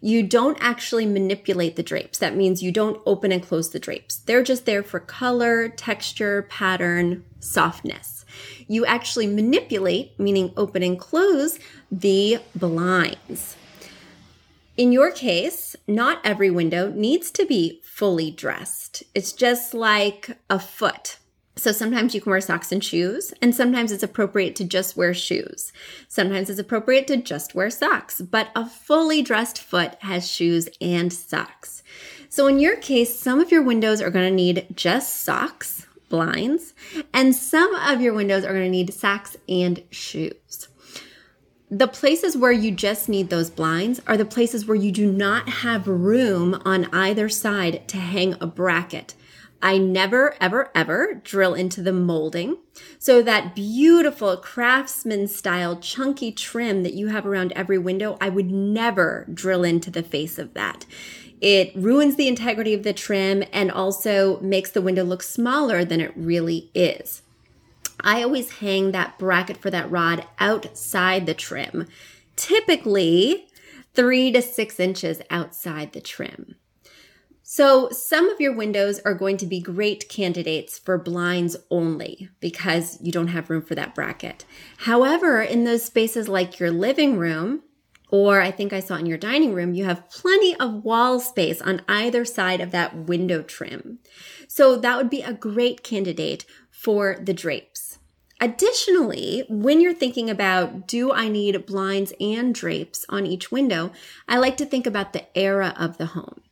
you 0.00 0.22
don't 0.22 0.58
actually 0.60 1.06
manipulate 1.06 1.76
the 1.76 1.82
drapes. 1.82 2.18
That 2.18 2.36
means 2.36 2.62
you 2.62 2.72
don't 2.72 3.00
open 3.06 3.32
and 3.32 3.42
close 3.42 3.70
the 3.70 3.78
drapes. 3.78 4.16
They're 4.16 4.42
just 4.42 4.66
there 4.66 4.82
for 4.82 5.00
color, 5.00 5.68
texture, 5.68 6.42
pattern, 6.42 7.24
softness. 7.40 8.24
You 8.66 8.86
actually 8.86 9.26
manipulate, 9.26 10.18
meaning 10.18 10.52
open 10.56 10.82
and 10.82 10.98
close, 10.98 11.58
the 11.90 12.38
blinds. 12.54 13.56
In 14.76 14.92
your 14.92 15.10
case, 15.10 15.74
not 15.88 16.20
every 16.24 16.50
window 16.50 16.92
needs 16.92 17.32
to 17.32 17.44
be 17.44 17.80
fully 17.82 18.30
dressed. 18.30 19.02
It's 19.14 19.32
just 19.32 19.74
like 19.74 20.38
a 20.48 20.60
foot. 20.60 21.18
So 21.58 21.72
sometimes 21.72 22.14
you 22.14 22.20
can 22.20 22.30
wear 22.30 22.40
socks 22.40 22.70
and 22.70 22.82
shoes, 22.82 23.34
and 23.42 23.52
sometimes 23.52 23.90
it's 23.90 24.04
appropriate 24.04 24.54
to 24.56 24.64
just 24.64 24.96
wear 24.96 25.12
shoes. 25.12 25.72
Sometimes 26.06 26.48
it's 26.48 26.60
appropriate 26.60 27.08
to 27.08 27.16
just 27.16 27.52
wear 27.52 27.68
socks, 27.68 28.20
but 28.20 28.50
a 28.54 28.64
fully 28.64 29.22
dressed 29.22 29.60
foot 29.60 29.96
has 30.02 30.30
shoes 30.30 30.68
and 30.80 31.12
socks. 31.12 31.82
So 32.28 32.46
in 32.46 32.60
your 32.60 32.76
case, 32.76 33.18
some 33.18 33.40
of 33.40 33.50
your 33.50 33.62
windows 33.62 34.00
are 34.00 34.10
going 34.10 34.28
to 34.28 34.34
need 34.34 34.68
just 34.76 35.22
socks, 35.22 35.88
blinds, 36.08 36.74
and 37.12 37.34
some 37.34 37.74
of 37.74 38.00
your 38.00 38.14
windows 38.14 38.44
are 38.44 38.52
going 38.52 38.64
to 38.64 38.70
need 38.70 38.94
socks 38.94 39.36
and 39.48 39.82
shoes. 39.90 40.68
The 41.70 41.88
places 41.88 42.36
where 42.36 42.52
you 42.52 42.70
just 42.70 43.08
need 43.08 43.30
those 43.30 43.50
blinds 43.50 44.00
are 44.06 44.16
the 44.16 44.24
places 44.24 44.64
where 44.64 44.76
you 44.76 44.92
do 44.92 45.10
not 45.10 45.48
have 45.48 45.88
room 45.88 46.62
on 46.64 46.86
either 46.94 47.28
side 47.28 47.88
to 47.88 47.96
hang 47.96 48.36
a 48.40 48.46
bracket 48.46 49.14
I 49.60 49.78
never, 49.78 50.36
ever, 50.40 50.70
ever 50.74 51.20
drill 51.24 51.54
into 51.54 51.82
the 51.82 51.92
molding. 51.92 52.58
So 52.98 53.22
that 53.22 53.54
beautiful 53.54 54.36
craftsman 54.36 55.26
style 55.26 55.76
chunky 55.76 56.30
trim 56.30 56.84
that 56.84 56.94
you 56.94 57.08
have 57.08 57.26
around 57.26 57.52
every 57.52 57.78
window, 57.78 58.16
I 58.20 58.28
would 58.28 58.50
never 58.50 59.26
drill 59.32 59.64
into 59.64 59.90
the 59.90 60.02
face 60.02 60.38
of 60.38 60.54
that. 60.54 60.86
It 61.40 61.72
ruins 61.74 62.16
the 62.16 62.28
integrity 62.28 62.74
of 62.74 62.82
the 62.82 62.92
trim 62.92 63.44
and 63.52 63.70
also 63.70 64.40
makes 64.40 64.70
the 64.70 64.82
window 64.82 65.04
look 65.04 65.22
smaller 65.22 65.84
than 65.84 66.00
it 66.00 66.12
really 66.16 66.70
is. 66.74 67.22
I 68.00 68.22
always 68.22 68.58
hang 68.58 68.92
that 68.92 69.18
bracket 69.18 69.56
for 69.56 69.70
that 69.70 69.90
rod 69.90 70.24
outside 70.38 71.26
the 71.26 71.34
trim, 71.34 71.86
typically 72.36 73.48
three 73.94 74.30
to 74.32 74.40
six 74.40 74.78
inches 74.78 75.20
outside 75.30 75.92
the 75.92 76.00
trim. 76.00 76.54
So, 77.50 77.88
some 77.88 78.28
of 78.28 78.42
your 78.42 78.54
windows 78.54 79.00
are 79.06 79.14
going 79.14 79.38
to 79.38 79.46
be 79.46 79.58
great 79.58 80.10
candidates 80.10 80.78
for 80.78 80.98
blinds 80.98 81.56
only 81.70 82.28
because 82.40 82.98
you 83.00 83.10
don't 83.10 83.28
have 83.28 83.48
room 83.48 83.62
for 83.62 83.74
that 83.74 83.94
bracket. 83.94 84.44
However, 84.76 85.40
in 85.40 85.64
those 85.64 85.82
spaces 85.82 86.28
like 86.28 86.60
your 86.60 86.70
living 86.70 87.16
room, 87.16 87.62
or 88.10 88.42
I 88.42 88.50
think 88.50 88.74
I 88.74 88.80
saw 88.80 88.96
in 88.96 89.06
your 89.06 89.16
dining 89.16 89.54
room, 89.54 89.72
you 89.72 89.86
have 89.86 90.10
plenty 90.10 90.56
of 90.56 90.84
wall 90.84 91.20
space 91.20 91.62
on 91.62 91.80
either 91.88 92.26
side 92.26 92.60
of 92.60 92.70
that 92.72 92.94
window 92.94 93.40
trim. 93.40 94.00
So, 94.46 94.76
that 94.76 94.98
would 94.98 95.08
be 95.08 95.22
a 95.22 95.32
great 95.32 95.82
candidate 95.82 96.44
for 96.70 97.16
the 97.18 97.32
drapes. 97.32 97.98
Additionally, 98.42 99.46
when 99.48 99.80
you're 99.80 99.94
thinking 99.94 100.28
about 100.28 100.86
do 100.86 101.12
I 101.12 101.30
need 101.30 101.64
blinds 101.64 102.12
and 102.20 102.54
drapes 102.54 103.06
on 103.08 103.24
each 103.24 103.50
window, 103.50 103.90
I 104.28 104.36
like 104.36 104.58
to 104.58 104.66
think 104.66 104.86
about 104.86 105.14
the 105.14 105.24
era 105.34 105.72
of 105.78 105.96
the 105.96 106.06
home. 106.06 106.42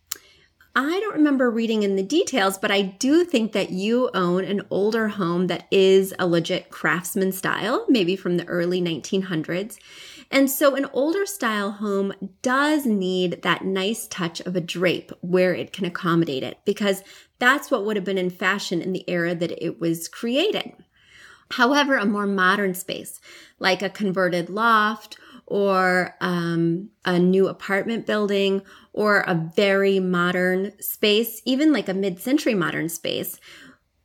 I 0.79 1.01
don't 1.01 1.15
remember 1.15 1.51
reading 1.51 1.85
in 1.85 1.97
the 1.97 2.03
details, 2.03 2.59
but 2.59 2.71
I 2.71 2.83
do 2.83 3.25
think 3.25 3.53
that 3.53 3.71
you 3.71 4.11
own 4.13 4.45
an 4.45 4.61
older 4.69 5.09
home 5.09 5.47
that 5.47 5.67
is 5.71 6.13
a 6.19 6.27
legit 6.27 6.69
craftsman 6.69 7.33
style, 7.33 7.87
maybe 7.89 8.15
from 8.15 8.37
the 8.37 8.47
early 8.47 8.83
1900s. 8.83 9.79
And 10.31 10.51
so 10.51 10.75
an 10.75 10.85
older 10.93 11.25
style 11.25 11.71
home 11.71 12.13
does 12.43 12.85
need 12.85 13.41
that 13.41 13.65
nice 13.65 14.07
touch 14.09 14.41
of 14.41 14.55
a 14.55 14.61
drape 14.61 15.13
where 15.23 15.55
it 15.55 15.73
can 15.73 15.87
accommodate 15.87 16.43
it 16.43 16.59
because 16.67 17.03
that's 17.39 17.71
what 17.71 17.87
would 17.87 17.97
have 17.97 18.05
been 18.05 18.19
in 18.19 18.29
fashion 18.29 18.83
in 18.83 18.93
the 18.93 19.09
era 19.09 19.35
that 19.35 19.65
it 19.65 19.81
was 19.81 20.09
created. 20.09 20.75
However, 21.53 21.97
a 21.97 22.05
more 22.05 22.27
modern 22.27 22.75
space 22.75 23.19
like 23.59 23.81
a 23.81 23.89
converted 23.89 24.51
loft 24.51 25.17
or 25.47 26.15
um, 26.21 26.91
a 27.05 27.19
new 27.19 27.49
apartment 27.49 28.05
building 28.05 28.63
or 28.97 29.21
a 29.21 29.35
very 29.35 30.01
modern 30.01 30.73
space, 30.81 31.43
even 31.45 31.73
like 31.73 31.89
a 31.89 31.95
mid 31.95 32.19
century 32.19 32.55
modern 32.55 32.89
space, 32.89 33.39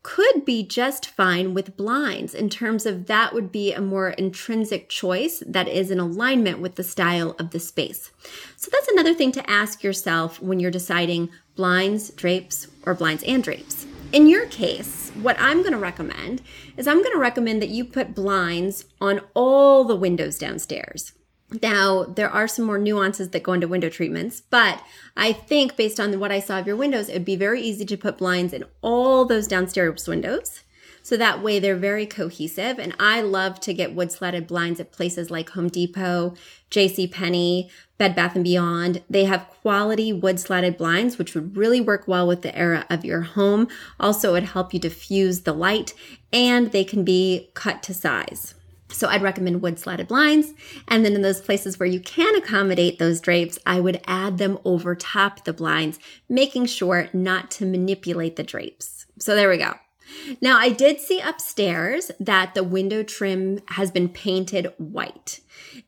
could 0.03 0.45
be 0.45 0.63
just 0.63 1.05
fine 1.05 1.53
with 1.53 1.77
blinds 1.77 2.33
in 2.33 2.49
terms 2.49 2.85
of 2.85 3.05
that 3.05 3.33
would 3.33 3.51
be 3.51 3.71
a 3.71 3.81
more 3.81 4.09
intrinsic 4.09 4.89
choice 4.89 5.43
that 5.45 5.67
is 5.67 5.91
in 5.91 5.99
alignment 5.99 6.59
with 6.59 6.75
the 6.75 6.83
style 6.83 7.35
of 7.39 7.51
the 7.51 7.59
space. 7.59 8.11
So 8.57 8.69
that's 8.71 8.87
another 8.87 9.13
thing 9.13 9.31
to 9.33 9.49
ask 9.49 9.83
yourself 9.83 10.41
when 10.41 10.59
you're 10.59 10.71
deciding 10.71 11.29
blinds, 11.55 12.09
drapes, 12.09 12.67
or 12.83 12.95
blinds 12.95 13.23
and 13.23 13.43
drapes. 13.43 13.85
In 14.11 14.27
your 14.27 14.47
case, 14.47 15.11
what 15.21 15.39
I'm 15.39 15.59
going 15.59 15.71
to 15.71 15.77
recommend 15.77 16.41
is 16.75 16.87
I'm 16.87 17.03
going 17.03 17.13
to 17.13 17.19
recommend 17.19 17.61
that 17.61 17.69
you 17.69 17.85
put 17.85 18.15
blinds 18.15 18.85
on 18.99 19.21
all 19.35 19.83
the 19.83 19.95
windows 19.95 20.37
downstairs. 20.37 21.13
Now, 21.61 22.03
there 22.03 22.29
are 22.29 22.47
some 22.47 22.65
more 22.65 22.77
nuances 22.77 23.29
that 23.29 23.43
go 23.43 23.53
into 23.53 23.67
window 23.67 23.89
treatments, 23.89 24.41
but 24.41 24.81
I 25.17 25.33
think 25.33 25.75
based 25.75 25.99
on 25.99 26.17
what 26.19 26.31
I 26.31 26.39
saw 26.39 26.59
of 26.59 26.67
your 26.67 26.77
windows, 26.77 27.09
it 27.09 27.13
would 27.13 27.25
be 27.25 27.35
very 27.35 27.61
easy 27.61 27.85
to 27.85 27.97
put 27.97 28.17
blinds 28.17 28.53
in 28.53 28.63
all 28.81 29.25
those 29.25 29.47
downstairs 29.47 30.07
windows. 30.07 30.61
So 31.03 31.17
that 31.17 31.41
way 31.41 31.59
they're 31.59 31.75
very 31.75 32.05
cohesive. 32.05 32.77
And 32.79 32.95
I 32.99 33.21
love 33.21 33.59
to 33.61 33.73
get 33.73 33.95
wood 33.95 34.11
slatted 34.11 34.47
blinds 34.47 34.79
at 34.79 34.91
places 34.91 35.31
like 35.31 35.49
Home 35.49 35.67
Depot, 35.67 36.35
JC 36.69 37.11
Penney, 37.11 37.69
Bed 37.97 38.15
Bath 38.15 38.35
and 38.35 38.43
Beyond. 38.43 39.01
They 39.09 39.25
have 39.25 39.49
quality 39.61 40.13
wood 40.13 40.39
slatted 40.39 40.77
blinds, 40.77 41.17
which 41.17 41.33
would 41.33 41.57
really 41.57 41.81
work 41.81 42.07
well 42.07 42.27
with 42.27 42.43
the 42.43 42.55
era 42.55 42.85
of 42.89 43.03
your 43.03 43.21
home. 43.21 43.67
Also, 43.99 44.29
it 44.29 44.33
would 44.33 44.43
help 44.43 44.73
you 44.73 44.79
diffuse 44.79 45.41
the 45.41 45.53
light 45.53 45.93
and 46.31 46.71
they 46.71 46.83
can 46.83 47.03
be 47.03 47.49
cut 47.55 47.81
to 47.83 47.93
size. 47.93 48.53
So 48.91 49.07
I'd 49.07 49.21
recommend 49.21 49.61
wood 49.61 49.79
slatted 49.79 50.07
blinds. 50.07 50.53
And 50.87 51.05
then 51.05 51.13
in 51.13 51.21
those 51.21 51.41
places 51.41 51.79
where 51.79 51.89
you 51.89 51.99
can 51.99 52.35
accommodate 52.35 52.99
those 52.99 53.21
drapes, 53.21 53.59
I 53.65 53.79
would 53.79 54.01
add 54.05 54.37
them 54.37 54.59
over 54.65 54.95
top 54.95 55.43
the 55.43 55.53
blinds, 55.53 55.99
making 56.29 56.67
sure 56.67 57.09
not 57.13 57.51
to 57.51 57.65
manipulate 57.65 58.35
the 58.35 58.43
drapes. 58.43 59.05
So 59.19 59.35
there 59.35 59.49
we 59.49 59.57
go. 59.57 59.73
Now 60.41 60.57
I 60.57 60.69
did 60.69 60.99
see 60.99 61.19
upstairs 61.19 62.11
that 62.19 62.53
the 62.53 62.63
window 62.63 63.03
trim 63.03 63.59
has 63.67 63.91
been 63.91 64.09
painted 64.09 64.73
white. 64.77 65.39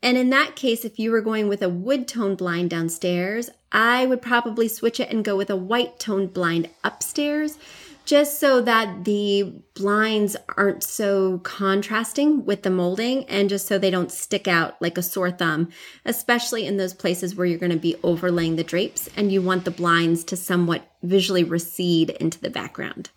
And 0.01 0.17
in 0.17 0.29
that 0.29 0.55
case, 0.55 0.85
if 0.85 0.97
you 0.97 1.11
were 1.11 1.21
going 1.21 1.47
with 1.47 1.61
a 1.61 1.69
wood 1.69 2.07
tone 2.07 2.35
blind 2.35 2.69
downstairs, 2.69 3.49
I 3.71 4.05
would 4.05 4.21
probably 4.21 4.67
switch 4.67 4.99
it 4.99 5.09
and 5.09 5.25
go 5.25 5.35
with 5.35 5.49
a 5.49 5.55
white 5.55 5.99
tone 5.99 6.27
blind 6.27 6.69
upstairs 6.83 7.57
just 8.05 8.39
so 8.39 8.61
that 8.61 9.05
the 9.05 9.53
blinds 9.75 10.35
aren't 10.57 10.83
so 10.83 11.39
contrasting 11.39 12.45
with 12.45 12.63
the 12.63 12.69
molding 12.69 13.23
and 13.25 13.49
just 13.49 13.67
so 13.67 13.77
they 13.77 13.89
don't 13.89 14.11
stick 14.11 14.47
out 14.47 14.81
like 14.81 14.97
a 14.97 15.03
sore 15.03 15.31
thumb, 15.31 15.69
especially 16.05 16.65
in 16.65 16.77
those 16.77 16.93
places 16.93 17.35
where 17.35 17.45
you're 17.45 17.59
going 17.59 17.71
to 17.71 17.77
be 17.77 17.95
overlaying 18.03 18.55
the 18.55 18.63
drapes 18.63 19.09
and 19.15 19.31
you 19.31 19.41
want 19.41 19.65
the 19.65 19.71
blinds 19.71 20.23
to 20.25 20.35
somewhat 20.35 20.85
visually 21.01 21.43
recede 21.43 22.09
into 22.11 22.39
the 22.39 22.49
background. 22.49 23.09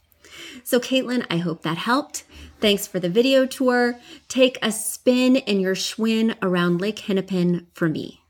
So, 0.64 0.78
Caitlin, 0.78 1.26
I 1.30 1.38
hope 1.38 1.62
that 1.62 1.78
helped. 1.78 2.24
Thanks 2.60 2.86
for 2.86 2.98
the 3.00 3.08
video 3.08 3.46
tour. 3.46 3.98
Take 4.28 4.58
a 4.62 4.72
spin 4.72 5.36
in 5.36 5.60
your 5.60 5.74
Schwinn 5.74 6.36
around 6.42 6.80
Lake 6.80 7.00
Hennepin 7.00 7.66
for 7.74 7.88
me. 7.88 8.22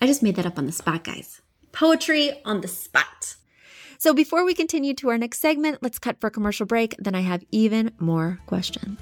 I 0.00 0.06
just 0.06 0.22
made 0.22 0.36
that 0.36 0.46
up 0.46 0.58
on 0.58 0.66
the 0.66 0.72
spot, 0.72 1.04
guys. 1.04 1.40
Poetry 1.72 2.40
on 2.44 2.60
the 2.60 2.68
spot. 2.68 3.36
So 4.04 4.12
before 4.12 4.44
we 4.44 4.52
continue 4.52 4.92
to 4.96 5.08
our 5.08 5.16
next 5.16 5.38
segment, 5.38 5.78
let's 5.80 5.98
cut 5.98 6.20
for 6.20 6.26
a 6.26 6.30
commercial 6.30 6.66
break. 6.66 6.94
Then 6.98 7.14
I 7.14 7.22
have 7.22 7.42
even 7.50 7.90
more 7.98 8.38
questions. 8.44 9.00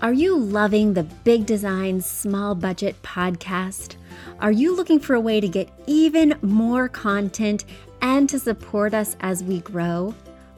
Are 0.00 0.12
you 0.12 0.36
loving 0.36 0.94
the 0.94 1.02
Big 1.02 1.44
Design 1.44 2.00
Small 2.00 2.54
Budget 2.54 3.02
podcast? 3.02 3.96
Are 4.38 4.52
you 4.52 4.76
looking 4.76 5.00
for 5.00 5.14
a 5.14 5.20
way 5.20 5.40
to 5.40 5.48
get 5.48 5.68
even 5.88 6.38
more 6.40 6.88
content 6.88 7.64
and 8.00 8.28
to 8.28 8.38
support 8.38 8.94
us 8.94 9.16
as 9.22 9.42
we 9.42 9.58
grow? 9.58 10.14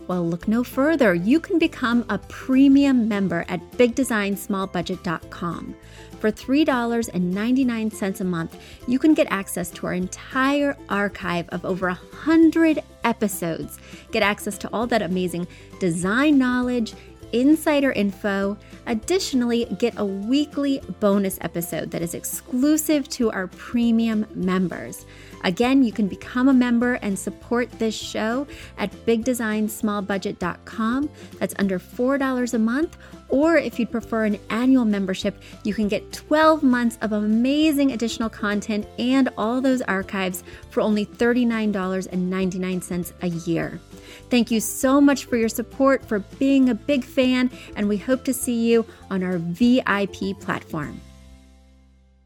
Well, 0.09 0.28
look 0.28 0.47
no 0.47 0.62
further. 0.62 1.14
You 1.14 1.40
can 1.40 1.59
become 1.59 2.05
a 2.11 2.19
premium 2.19 3.09
member 3.09 3.47
at 3.49 3.62
bigdesignsmallbudget.com. 3.73 5.75
For 6.21 6.33
$3.99 6.33 8.21
a 8.21 8.25
month, 8.25 8.61
you 8.87 8.99
can 8.99 9.14
get 9.14 9.26
access 9.31 9.71
to 9.71 9.87
our 9.87 9.95
entire 9.95 10.76
archive 10.90 11.49
of 11.50 11.64
over 11.64 11.87
100 11.87 12.83
episodes, 13.09 13.79
get 14.12 14.23
access 14.23 14.59
to 14.59 14.69
all 14.73 14.87
that 14.87 15.03
amazing 15.03 15.49
design 15.81 16.37
knowledge, 16.38 16.93
insider 17.33 17.91
info. 17.93 18.57
Additionally, 18.87 19.65
get 19.79 19.95
a 19.97 20.05
weekly 20.05 20.81
bonus 21.00 21.38
episode 21.41 21.91
that 21.91 22.03
is 22.03 22.15
exclusive 22.15 23.09
to 23.09 23.31
our 23.31 23.47
premium 23.49 24.27
members. 24.35 25.07
Again, 25.45 25.83
you 25.83 25.92
can 25.92 26.09
become 26.09 26.49
a 26.49 26.54
member 26.54 26.95
and 26.95 27.18
support 27.18 27.71
this 27.78 27.95
show 27.95 28.47
at 28.76 28.90
bigdesignsmallbudget.com. 29.07 31.11
That's 31.38 31.54
under 31.59 31.78
$4 31.78 32.54
a 32.54 32.59
month 32.59 32.97
or 33.28 33.57
if 33.57 33.78
you'd 33.78 33.90
prefer 33.90 34.25
an 34.25 34.38
annual 34.50 34.85
membership, 34.85 35.40
you 35.64 35.73
can 35.75 35.88
get 35.88 36.12
12 36.12 36.62
months 36.62 36.99
of 37.02 37.12
amazing 37.12 37.92
additional 37.92 38.30
content 38.30 38.87
and 38.99 39.28
all 39.37 39.61
those 39.61 39.83
archives 39.83 40.42
for 40.71 40.80
only 40.80 41.04
$39.99 41.04 43.12
a 43.23 43.28
year. 43.28 43.78
Thank 44.30 44.50
you 44.50 44.61
so 44.61 45.00
much 45.00 45.26
for 45.26 45.37
your 45.37 45.49
support, 45.49 46.04
for 46.04 46.18
being 46.38 46.68
a 46.68 46.75
big 46.75 47.04
fan, 47.04 47.50
and 47.76 47.88
we 47.88 47.99
hope 47.99 48.25
to 48.25 48.35
see 48.35 48.68
you 48.68 48.85
on 49.11 49.23
our 49.23 49.38
VIP 49.38 50.37
platform. 50.40 51.00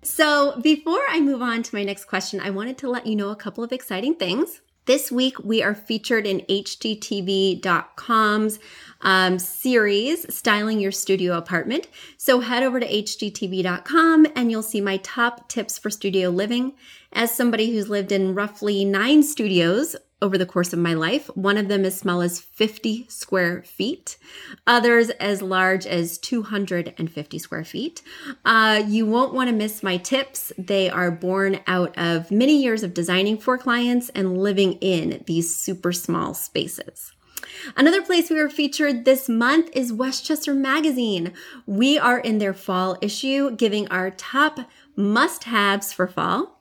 So, 0.04 0.58
before 0.60 1.02
I 1.08 1.20
move 1.20 1.42
on 1.42 1.62
to 1.62 1.74
my 1.74 1.84
next 1.84 2.06
question, 2.06 2.40
I 2.40 2.50
wanted 2.50 2.76
to 2.78 2.90
let 2.90 3.06
you 3.06 3.14
know 3.14 3.30
a 3.30 3.36
couple 3.36 3.62
of 3.62 3.70
exciting 3.70 4.16
things. 4.16 4.60
This 4.84 5.12
week, 5.12 5.38
we 5.38 5.62
are 5.62 5.76
featured 5.76 6.26
in 6.26 6.40
HGTV.com's 6.40 6.98
um, 9.00 9.38
series, 9.38 10.34
Styling 10.34 10.80
Your 10.80 10.90
Studio 10.90 11.38
Apartment. 11.38 11.86
So 12.16 12.40
head 12.40 12.64
over 12.64 12.80
to 12.80 12.88
HGTV.com 12.88 14.26
and 14.34 14.50
you'll 14.50 14.64
see 14.64 14.80
my 14.80 14.96
top 14.96 15.48
tips 15.48 15.78
for 15.78 15.88
studio 15.88 16.30
living. 16.30 16.72
As 17.12 17.32
somebody 17.32 17.70
who's 17.70 17.88
lived 17.88 18.10
in 18.10 18.34
roughly 18.34 18.84
nine 18.84 19.22
studios 19.22 19.94
over 20.22 20.38
the 20.38 20.46
course 20.46 20.72
of 20.72 20.78
my 20.78 20.94
life. 20.94 21.26
One 21.36 21.58
of 21.58 21.68
them 21.68 21.84
as 21.84 21.98
small 21.98 22.22
as 22.22 22.40
50 22.40 23.06
square 23.08 23.62
feet, 23.64 24.16
others 24.66 25.10
as 25.10 25.42
large 25.42 25.84
as 25.86 26.16
250 26.18 27.38
square 27.38 27.64
feet. 27.64 28.00
Uh, 28.44 28.82
you 28.86 29.04
won't 29.04 29.34
want 29.34 29.50
to 29.50 29.56
miss 29.56 29.82
my 29.82 29.98
tips. 29.98 30.52
They 30.56 30.88
are 30.88 31.10
born 31.10 31.60
out 31.66 31.98
of 31.98 32.30
many 32.30 32.62
years 32.62 32.82
of 32.82 32.94
designing 32.94 33.36
for 33.36 33.58
clients 33.58 34.08
and 34.10 34.38
living 34.38 34.74
in 34.74 35.22
these 35.26 35.54
super 35.54 35.92
small 35.92 36.32
spaces. 36.32 37.12
Another 37.76 38.02
place 38.02 38.30
we 38.30 38.36
were 38.36 38.48
featured 38.48 39.04
this 39.04 39.28
month 39.28 39.70
is 39.72 39.92
Westchester 39.92 40.54
Magazine. 40.54 41.32
We 41.66 41.98
are 41.98 42.18
in 42.18 42.38
their 42.38 42.54
fall 42.54 42.96
issue, 43.00 43.50
giving 43.50 43.88
our 43.88 44.10
top 44.10 44.60
must 44.96 45.44
haves 45.44 45.92
for 45.92 46.06
fall. 46.06 46.60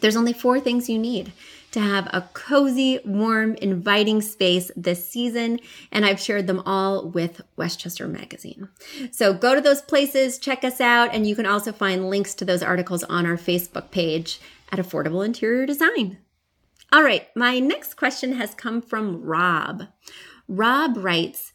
There's 0.00 0.16
only 0.16 0.32
four 0.32 0.60
things 0.60 0.88
you 0.88 0.98
need 0.98 1.32
to 1.74 1.80
have 1.80 2.06
a 2.12 2.28
cozy, 2.34 3.00
warm, 3.04 3.56
inviting 3.56 4.22
space 4.22 4.70
this 4.76 5.08
season, 5.08 5.58
and 5.90 6.06
I've 6.06 6.20
shared 6.20 6.46
them 6.46 6.62
all 6.64 7.08
with 7.08 7.40
Westchester 7.56 8.06
Magazine. 8.06 8.68
So 9.10 9.34
go 9.34 9.56
to 9.56 9.60
those 9.60 9.82
places, 9.82 10.38
check 10.38 10.62
us 10.62 10.80
out, 10.80 11.12
and 11.12 11.26
you 11.26 11.34
can 11.34 11.46
also 11.46 11.72
find 11.72 12.08
links 12.08 12.32
to 12.36 12.44
those 12.44 12.62
articles 12.62 13.02
on 13.04 13.26
our 13.26 13.36
Facebook 13.36 13.90
page 13.90 14.40
at 14.70 14.78
Affordable 14.78 15.26
Interior 15.26 15.66
Design. 15.66 16.18
All 16.92 17.02
right, 17.02 17.26
my 17.34 17.58
next 17.58 17.94
question 17.94 18.34
has 18.34 18.54
come 18.54 18.80
from 18.80 19.24
Rob. 19.24 19.88
Rob 20.46 20.96
writes, 20.96 21.52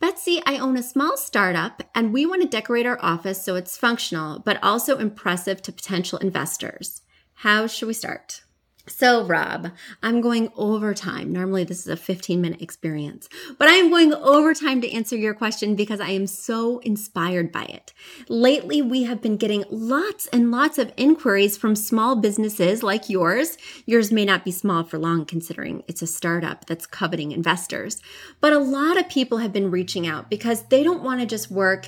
Betsy, 0.00 0.42
I 0.44 0.58
own 0.58 0.76
a 0.76 0.82
small 0.82 1.16
startup 1.16 1.82
and 1.94 2.12
we 2.12 2.26
want 2.26 2.42
to 2.42 2.48
decorate 2.48 2.84
our 2.84 2.98
office 3.00 3.42
so 3.42 3.54
it's 3.54 3.78
functional, 3.78 4.40
but 4.40 4.62
also 4.62 4.98
impressive 4.98 5.62
to 5.62 5.72
potential 5.72 6.18
investors. 6.18 7.00
How 7.36 7.66
should 7.66 7.86
we 7.86 7.94
start? 7.94 8.42
So, 8.88 9.24
Rob, 9.24 9.70
I'm 10.02 10.20
going 10.20 10.50
overtime. 10.56 11.32
Normally, 11.32 11.62
this 11.62 11.78
is 11.78 11.86
a 11.86 11.96
15 11.96 12.40
minute 12.40 12.60
experience, 12.60 13.28
but 13.56 13.68
I 13.68 13.74
am 13.74 13.90
going 13.90 14.12
overtime 14.12 14.80
to 14.80 14.90
answer 14.90 15.14
your 15.14 15.34
question 15.34 15.76
because 15.76 16.00
I 16.00 16.08
am 16.08 16.26
so 16.26 16.80
inspired 16.80 17.52
by 17.52 17.62
it. 17.62 17.92
Lately, 18.28 18.82
we 18.82 19.04
have 19.04 19.22
been 19.22 19.36
getting 19.36 19.64
lots 19.70 20.26
and 20.28 20.50
lots 20.50 20.78
of 20.78 20.92
inquiries 20.96 21.56
from 21.56 21.76
small 21.76 22.16
businesses 22.16 22.82
like 22.82 23.08
yours. 23.08 23.56
Yours 23.86 24.10
may 24.10 24.24
not 24.24 24.44
be 24.44 24.50
small 24.50 24.82
for 24.82 24.98
long 24.98 25.26
considering 25.26 25.84
it's 25.86 26.02
a 26.02 26.06
startup 26.08 26.66
that's 26.66 26.86
coveting 26.86 27.30
investors, 27.30 28.02
but 28.40 28.52
a 28.52 28.58
lot 28.58 28.98
of 28.98 29.08
people 29.08 29.38
have 29.38 29.52
been 29.52 29.70
reaching 29.70 30.08
out 30.08 30.28
because 30.28 30.64
they 30.64 30.82
don't 30.82 31.04
want 31.04 31.20
to 31.20 31.26
just 31.26 31.52
work 31.52 31.86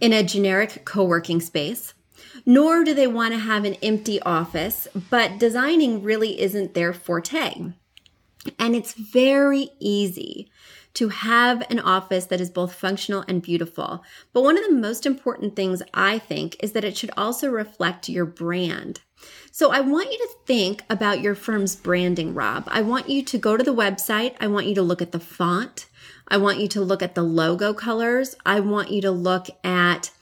in 0.00 0.12
a 0.12 0.22
generic 0.22 0.84
co 0.84 1.02
working 1.02 1.40
space 1.40 1.94
nor 2.48 2.82
do 2.82 2.94
they 2.94 3.06
want 3.06 3.34
to 3.34 3.38
have 3.38 3.66
an 3.66 3.74
empty 3.82 4.18
office, 4.22 4.88
but 5.10 5.38
designing 5.38 6.02
really 6.02 6.40
isn't 6.40 6.72
their 6.72 6.94
forte. 6.94 7.72
And 8.58 8.74
it's 8.74 8.94
very 8.94 9.68
easy 9.78 10.50
to 10.94 11.10
have 11.10 11.62
an 11.70 11.78
office 11.78 12.24
that 12.24 12.40
is 12.40 12.48
both 12.48 12.72
functional 12.72 13.22
and 13.28 13.42
beautiful. 13.42 14.02
But 14.32 14.44
one 14.44 14.56
of 14.56 14.64
the 14.64 14.72
most 14.72 15.04
important 15.04 15.56
things 15.56 15.82
I 15.92 16.18
think 16.18 16.56
is 16.60 16.72
that 16.72 16.84
it 16.84 16.96
should 16.96 17.10
also 17.18 17.50
reflect 17.50 18.08
your 18.08 18.24
brand. 18.24 19.02
So 19.50 19.70
I 19.70 19.80
want 19.80 20.10
you 20.10 20.16
to 20.16 20.30
think 20.46 20.84
about 20.88 21.20
your 21.20 21.34
firm's 21.34 21.76
branding, 21.76 22.32
Rob. 22.32 22.64
I 22.68 22.80
want 22.80 23.10
you 23.10 23.22
to 23.24 23.36
go 23.36 23.58
to 23.58 23.62
the 23.62 23.74
website. 23.74 24.36
I 24.40 24.46
want 24.46 24.64
you 24.64 24.74
to 24.76 24.82
look 24.82 25.02
at 25.02 25.12
the 25.12 25.20
font. 25.20 25.84
I 26.28 26.38
want 26.38 26.60
you 26.60 26.68
to 26.68 26.80
look 26.80 27.02
at 27.02 27.14
the 27.14 27.22
logo 27.22 27.74
colors. 27.74 28.34
I 28.46 28.60
want 28.60 28.90
you 28.90 29.02
to 29.02 29.10
look 29.10 29.48
at 29.62 30.12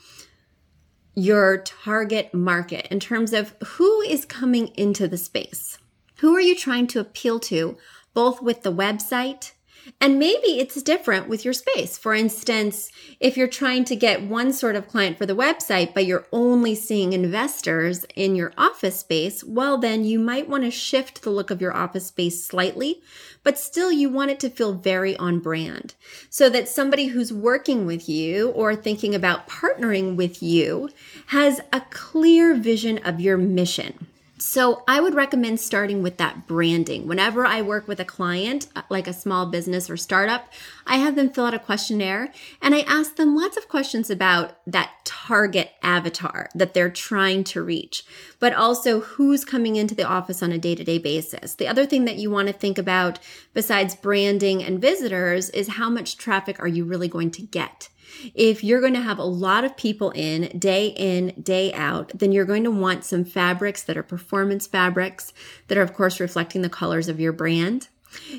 your 1.17 1.57
target 1.59 2.33
market 2.35 2.87
in 2.91 3.01
terms 3.01 3.33
of 3.33 3.55
who 3.65 4.03
is 4.03 4.27
coming 4.27 4.69
into 4.77 5.09
the 5.09 5.17
space. 5.17 5.79
Who 6.19 6.37
are 6.37 6.41
you 6.41 6.55
trying 6.55 6.87
to 6.89 7.01
appeal 7.01 7.41
to, 7.41 7.77
both 8.15 8.43
with 8.43 8.63
the 8.63 8.73
website 8.73 9.53
and 10.01 10.19
maybe 10.19 10.59
it's 10.59 10.83
different 10.83 11.29
with 11.29 11.45
your 11.45 11.55
space. 11.55 11.97
For 11.97 12.15
instance, 12.15 12.91
if 13.21 13.37
you're 13.37 13.49
trying 13.49 13.85
to 13.87 13.97
get 13.97 14.23
one 14.23 14.53
sort 14.53 14.77
of 14.77 14.89
client 14.89 15.19
for 15.19 15.27
the 15.27 15.37
website, 15.37 15.95
but 15.95 16.07
you're 16.07 16.27
only 16.33 16.75
seeing 16.75 17.13
investors 17.13 18.05
in 18.15 18.35
your 18.35 18.53
office 18.59 19.01
space, 19.01 19.45
well, 19.45 19.79
then 19.79 20.05
you 20.05 20.19
might 20.19 20.49
want 20.49 20.65
to 20.65 20.71
shift 20.71 21.23
the 21.23 21.31
look 21.31 21.51
of 21.51 21.61
your 21.61 21.75
office 21.75 22.07
space 22.07 22.45
slightly, 22.45 23.01
but 23.43 23.59
still 23.59 23.93
you 23.93 24.09
want 24.09 24.31
it 24.31 24.41
to 24.41 24.51
feel 24.51 24.73
very 24.73 25.17
on 25.17 25.39
brand 25.39 25.95
so 26.29 26.49
that 26.49 26.69
somebody 26.69 27.07
who's 27.07 27.33
working 27.33 27.87
with 27.87 28.09
you 28.09 28.51
or 28.51 28.75
thinking 28.75 29.15
about 29.15 29.49
partnering 29.49 30.17
with 30.17 30.43
you 30.43 30.91
has 31.27 31.61
a 31.73 31.81
clear 31.91 32.55
vision 32.55 32.99
of 32.99 33.21
your 33.21 33.37
mission. 33.37 34.07
So 34.39 34.85
I 34.87 35.01
would 35.01 35.15
recommend 35.15 35.61
starting 35.61 36.03
with 36.03 36.19
that 36.19 36.47
branding. 36.47 37.07
Whenever 37.07 37.47
I 37.47 37.63
work 37.63 37.89
with 37.89 38.01
a 38.01 38.05
client, 38.05 38.69
uh, 38.77 38.83
like 38.91 39.09
a 39.09 39.15
small 39.15 39.47
business 39.47 39.89
or 39.89 39.97
startup, 39.97 40.53
I 40.87 40.99
have 40.99 41.17
them 41.17 41.31
fill 41.31 41.47
out 41.47 41.55
a 41.55 41.59
questionnaire 41.59 42.33
and 42.61 42.75
I 42.75 42.81
ask 42.81 43.17
them 43.17 43.35
lots 43.35 43.57
of 43.57 43.67
questions 43.67 44.11
about 44.11 44.59
that 44.67 44.91
target 45.05 45.71
avatar 45.83 46.51
that 46.55 46.75
they're 46.75 46.91
trying 46.91 47.45
to 47.45 47.63
reach, 47.63 48.05
but 48.39 48.53
also 48.53 49.01
who's 49.01 49.43
coming 49.43 49.77
into 49.77 49.95
the 49.95 50.07
office 50.07 50.43
on 50.43 50.53
a 50.53 50.59
day 50.59 50.75
to 50.75 50.85
day 50.85 50.99
basis. 50.99 51.55
The 51.55 51.69
other 51.69 51.87
thing 51.87 52.05
that 52.05 52.17
you 52.17 52.31
want 52.31 52.49
to 52.49 52.55
think 52.55 52.77
about 52.77 53.19
besides 53.55 53.95
branding 53.95 54.63
and 54.63 54.83
visitors 54.83 55.49
is 55.51 55.69
how 55.69 55.89
much 55.89 56.19
traffic 56.19 56.61
are 56.61 56.69
you 56.69 56.85
really 56.85 57.09
going 57.09 57.31
to 57.31 57.43
get? 57.43 57.89
If 58.35 58.65
you're 58.65 58.81
going 58.81 58.95
to 58.95 59.01
have 59.01 59.19
a 59.19 59.25
lot 59.25 59.65
of 59.65 59.77
people 59.77 60.11
in 60.11 60.59
day 60.59 60.89
in, 60.89 61.35
day 61.43 61.73
out, 61.73 62.13
then 62.15 62.33
you're 62.33 62.45
going 62.45 62.65
to 62.65 62.71
want 62.71 63.05
some 63.05 63.25
fabrics 63.25 63.83
that 63.85 63.97
are 63.97 64.03
performance 64.03 64.67
fabrics 64.67 65.33
that 65.69 65.79
are, 65.79 65.83
of 65.83 65.95
course, 65.95 66.21
reflecting 66.21 66.63
the 66.63 66.71
colors 66.71 67.09
of 67.09 67.21
your 67.21 67.33
brand. 67.33 67.89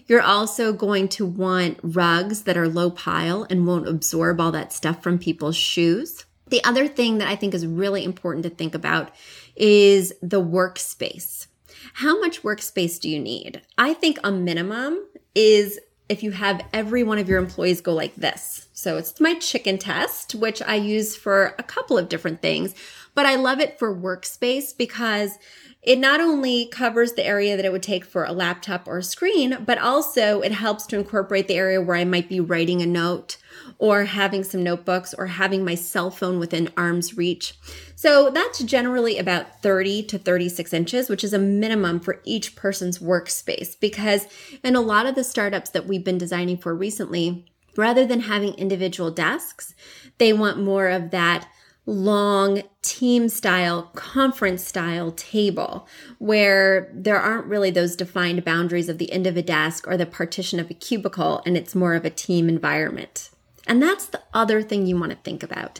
You're 0.08 0.22
also 0.22 0.74
going 0.74 1.08
to 1.10 1.26
want 1.26 1.80
rugs 1.84 2.44
that 2.44 2.58
are 2.58 2.68
low 2.68 2.90
pile 2.90 3.46
and 3.50 3.68
won't 3.68 3.88
absorb 3.88 4.40
all 4.40 4.52
that 4.52 4.74
stuff 4.74 5.04
from 5.04 5.20
people's 5.20 5.56
shoes. 5.56 6.26
The 6.48 6.64
other 6.64 6.88
thing 6.88 7.18
that 7.18 7.28
I 7.28 7.36
think 7.36 7.54
is 7.54 7.68
really 7.68 8.04
important 8.04 8.44
to 8.44 8.50
think 8.50 8.74
about 8.74 9.12
is 9.56 10.14
the 10.22 10.42
workspace. 10.42 11.48
How 11.94 12.20
much 12.20 12.44
workspace 12.44 13.00
do 13.00 13.10
you 13.10 13.20
need? 13.20 13.62
I 13.78 13.94
think 13.94 14.20
a 14.24 14.32
minimum 14.32 15.06
is 15.36 15.80
if 16.10 16.24
you 16.24 16.32
have 16.32 16.66
every 16.74 17.04
one 17.04 17.18
of 17.18 17.28
your 17.28 17.40
employees 17.40 17.82
go 17.82 17.94
like 17.94 18.16
this. 18.16 18.68
So 18.74 18.98
it's 18.98 19.20
my 19.20 19.36
chicken 19.36 19.78
test, 19.78 20.36
which 20.36 20.62
I 20.62 20.76
use 20.76 21.16
for 21.16 21.56
a 21.58 21.64
couple 21.64 21.98
of 21.98 22.10
different 22.10 22.42
things, 22.42 22.76
but 23.16 23.26
I 23.26 23.36
love 23.36 23.60
it 23.60 23.80
for 23.80 23.96
workspace 23.96 24.76
because 24.78 25.38
it 25.82 26.00
not 26.00 26.22
only 26.22 26.66
covers 26.66 27.14
the 27.14 27.26
area 27.26 27.56
that 27.56 27.66
it 27.66 27.72
would 27.72 27.84
take 27.84 28.06
for 28.06 28.24
a 28.24 28.34
laptop 28.34 28.88
or 28.88 29.00
a 29.00 29.04
screen, 29.04 29.64
but 29.66 29.78
also 29.78 30.42
it 30.42 30.52
helps 30.52 30.86
to 30.88 30.98
incorporate 30.98 31.48
the 31.48 31.56
area 31.56 31.82
where 31.82 31.98
I 31.98 32.04
might 32.04 32.30
be 32.30 32.40
writing 32.40 32.82
a 32.82 32.86
note 32.86 33.38
or 33.80 34.06
having 34.06 34.44
some 34.44 34.64
notebooks 34.64 35.14
or 35.14 35.28
having 35.28 35.64
my 35.64 35.76
cell 35.76 36.10
phone 36.10 36.40
within 36.40 36.72
arm's 36.76 37.18
reach. 37.18 37.54
So 37.96 38.30
that's 38.30 38.64
generally 38.64 39.18
about 39.18 39.62
30 39.62 40.04
to 40.04 40.18
36 40.18 40.74
inches, 40.74 41.10
which 41.10 41.24
is 41.24 41.34
a 41.34 41.40
minimum 41.40 42.00
for 42.00 42.22
each 42.24 42.56
person's 42.56 43.00
workspace. 43.00 43.80
Because 43.80 44.28
in 44.64 44.76
a 44.76 44.82
lot 44.82 45.06
of 45.06 45.16
the 45.16 45.24
startups 45.24 45.70
that 45.72 45.86
we've 45.86 46.04
been 46.04 46.18
designing 46.18 46.58
for 46.58 46.76
recently, 46.76 47.46
rather 47.76 48.06
than 48.06 48.22
having 48.22 48.54
individual 48.56 49.12
desks, 49.12 49.76
they 50.18 50.34
want 50.34 50.60
more 50.60 50.88
of 50.88 51.12
that 51.12 51.48
long 51.86 52.62
team 52.82 53.30
style, 53.30 53.84
conference 53.96 54.64
style 54.64 55.12
table 55.12 55.88
where 56.20 56.92
there 56.94 57.20
aren't 57.20 57.46
really 57.46 57.72
those 57.72 57.96
defined 57.96 58.44
boundaries 58.44 58.90
of 58.90 58.98
the 58.98 59.12
end 59.12 59.26
of 59.26 59.38
a 59.38 59.42
desk 59.42 59.88
or 59.88 59.96
the 59.96 60.06
partition 60.06 60.60
of 60.60 60.70
a 60.70 60.74
cubicle, 60.74 61.42
and 61.46 61.56
it's 61.56 61.74
more 61.74 61.96
of 61.96 62.04
a 62.04 62.10
team 62.10 62.50
environment. 62.50 63.30
And 63.68 63.82
that's 63.82 64.06
the 64.06 64.22
other 64.34 64.64
thing 64.64 64.86
you 64.86 64.98
want 64.98 65.12
to 65.12 65.18
think 65.18 65.44
about 65.44 65.80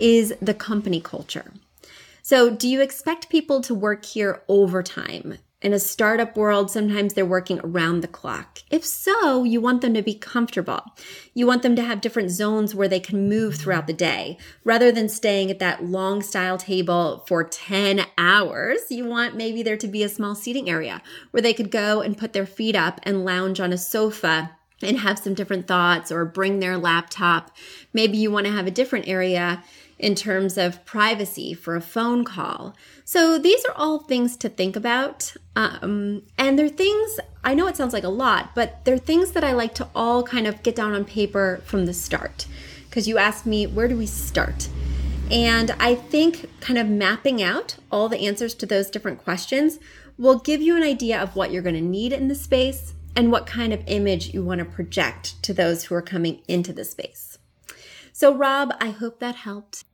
is 0.00 0.34
the 0.40 0.54
company 0.54 1.00
culture. 1.00 1.52
So, 2.22 2.50
do 2.50 2.68
you 2.68 2.80
expect 2.80 3.28
people 3.28 3.60
to 3.60 3.74
work 3.74 4.04
here 4.04 4.42
overtime? 4.48 5.38
In 5.62 5.72
a 5.72 5.78
startup 5.78 6.36
world, 6.36 6.70
sometimes 6.70 7.14
they're 7.14 7.24
working 7.24 7.60
around 7.64 8.00
the 8.00 8.08
clock. 8.08 8.58
If 8.70 8.84
so, 8.84 9.42
you 9.42 9.60
want 9.60 9.80
them 9.80 9.94
to 9.94 10.02
be 10.02 10.14
comfortable. 10.14 10.82
You 11.34 11.46
want 11.46 11.62
them 11.62 11.74
to 11.76 11.82
have 11.82 12.00
different 12.00 12.30
zones 12.30 12.74
where 12.74 12.88
they 12.88 13.00
can 13.00 13.28
move 13.28 13.54
throughout 13.54 13.86
the 13.86 13.94
day. 13.94 14.38
Rather 14.64 14.92
than 14.92 15.08
staying 15.08 15.50
at 15.50 15.58
that 15.60 15.84
long 15.84 16.20
style 16.20 16.58
table 16.58 17.24
for 17.26 17.42
10 17.42 18.04
hours, 18.18 18.90
you 18.90 19.06
want 19.06 19.34
maybe 19.34 19.62
there 19.62 19.78
to 19.78 19.88
be 19.88 20.02
a 20.02 20.08
small 20.08 20.34
seating 20.34 20.68
area 20.68 21.02
where 21.30 21.42
they 21.42 21.54
could 21.54 21.70
go 21.70 22.00
and 22.02 22.18
put 22.18 22.32
their 22.32 22.46
feet 22.46 22.76
up 22.76 23.00
and 23.04 23.24
lounge 23.24 23.58
on 23.58 23.72
a 23.72 23.78
sofa 23.78 24.50
and 24.82 24.98
have 24.98 25.18
some 25.18 25.34
different 25.34 25.66
thoughts 25.66 26.12
or 26.12 26.24
bring 26.24 26.60
their 26.60 26.76
laptop. 26.76 27.50
Maybe 27.92 28.18
you 28.18 28.30
want 28.30 28.46
to 28.46 28.52
have 28.52 28.66
a 28.66 28.70
different 28.70 29.08
area 29.08 29.62
in 29.98 30.14
terms 30.14 30.58
of 30.58 30.84
privacy 30.84 31.54
for 31.54 31.74
a 31.74 31.80
phone 31.80 32.24
call. 32.24 32.76
So 33.04 33.38
these 33.38 33.64
are 33.64 33.72
all 33.74 34.00
things 34.00 34.36
to 34.38 34.48
think 34.48 34.76
about. 34.76 35.34
Um, 35.54 36.22
and 36.36 36.58
they're 36.58 36.68
things, 36.68 37.18
I 37.42 37.54
know 37.54 37.66
it 37.66 37.76
sounds 37.76 37.94
like 37.94 38.04
a 38.04 38.08
lot, 38.08 38.54
but 38.54 38.84
they're 38.84 38.98
things 38.98 39.32
that 39.32 39.44
I 39.44 39.52
like 39.52 39.74
to 39.76 39.88
all 39.94 40.22
kind 40.22 40.46
of 40.46 40.62
get 40.62 40.76
down 40.76 40.92
on 40.92 41.06
paper 41.06 41.62
from 41.64 41.86
the 41.86 41.94
start. 41.94 42.46
Because 42.88 43.08
you 43.08 43.16
asked 43.16 43.46
me, 43.46 43.66
where 43.66 43.88
do 43.88 43.96
we 43.96 44.06
start? 44.06 44.68
And 45.30 45.70
I 45.80 45.94
think 45.94 46.50
kind 46.60 46.78
of 46.78 46.86
mapping 46.86 47.42
out 47.42 47.76
all 47.90 48.08
the 48.08 48.20
answers 48.20 48.54
to 48.56 48.66
those 48.66 48.90
different 48.90 49.24
questions 49.24 49.78
will 50.18 50.38
give 50.38 50.60
you 50.60 50.76
an 50.76 50.82
idea 50.82 51.20
of 51.20 51.34
what 51.34 51.50
you're 51.50 51.62
going 51.62 51.74
to 51.74 51.80
need 51.80 52.12
in 52.12 52.28
the 52.28 52.34
space 52.34 52.92
and 53.16 53.32
what 53.32 53.46
kind 53.46 53.72
of 53.72 53.82
image 53.86 54.34
you 54.34 54.44
want 54.44 54.58
to 54.58 54.64
project 54.64 55.42
to 55.42 55.54
those 55.54 55.84
who 55.84 55.94
are 55.94 56.02
coming 56.02 56.42
into 56.46 56.72
the 56.72 56.84
space. 56.84 57.38
So, 58.12 58.34
Rob, 58.34 58.72
I 58.80 58.90
hope 58.90 59.18
that 59.20 59.36
helped. 59.36 59.84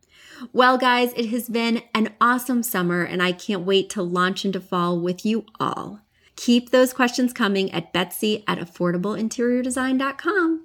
Well, 0.53 0.77
guys, 0.77 1.13
it 1.15 1.31
has 1.31 1.49
been 1.49 1.83
an 1.95 2.15
awesome 2.21 2.63
summer, 2.63 3.03
and 3.03 3.23
I 3.23 3.33
can't 3.33 3.63
wait 3.63 3.89
to 3.91 4.03
launch 4.03 4.45
into 4.45 4.61
fall 4.61 5.01
with 5.01 5.25
you 5.25 5.47
all. 5.61 6.01
Keep 6.37 6.71
those 6.71 6.93
questions 6.93 7.33
coming 7.33 7.71
at 7.73 7.93
betsy 7.93 8.43
at 8.49 8.59
affordableinteriordesign.com. 8.59 10.65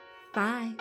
Bye. 0.33 0.75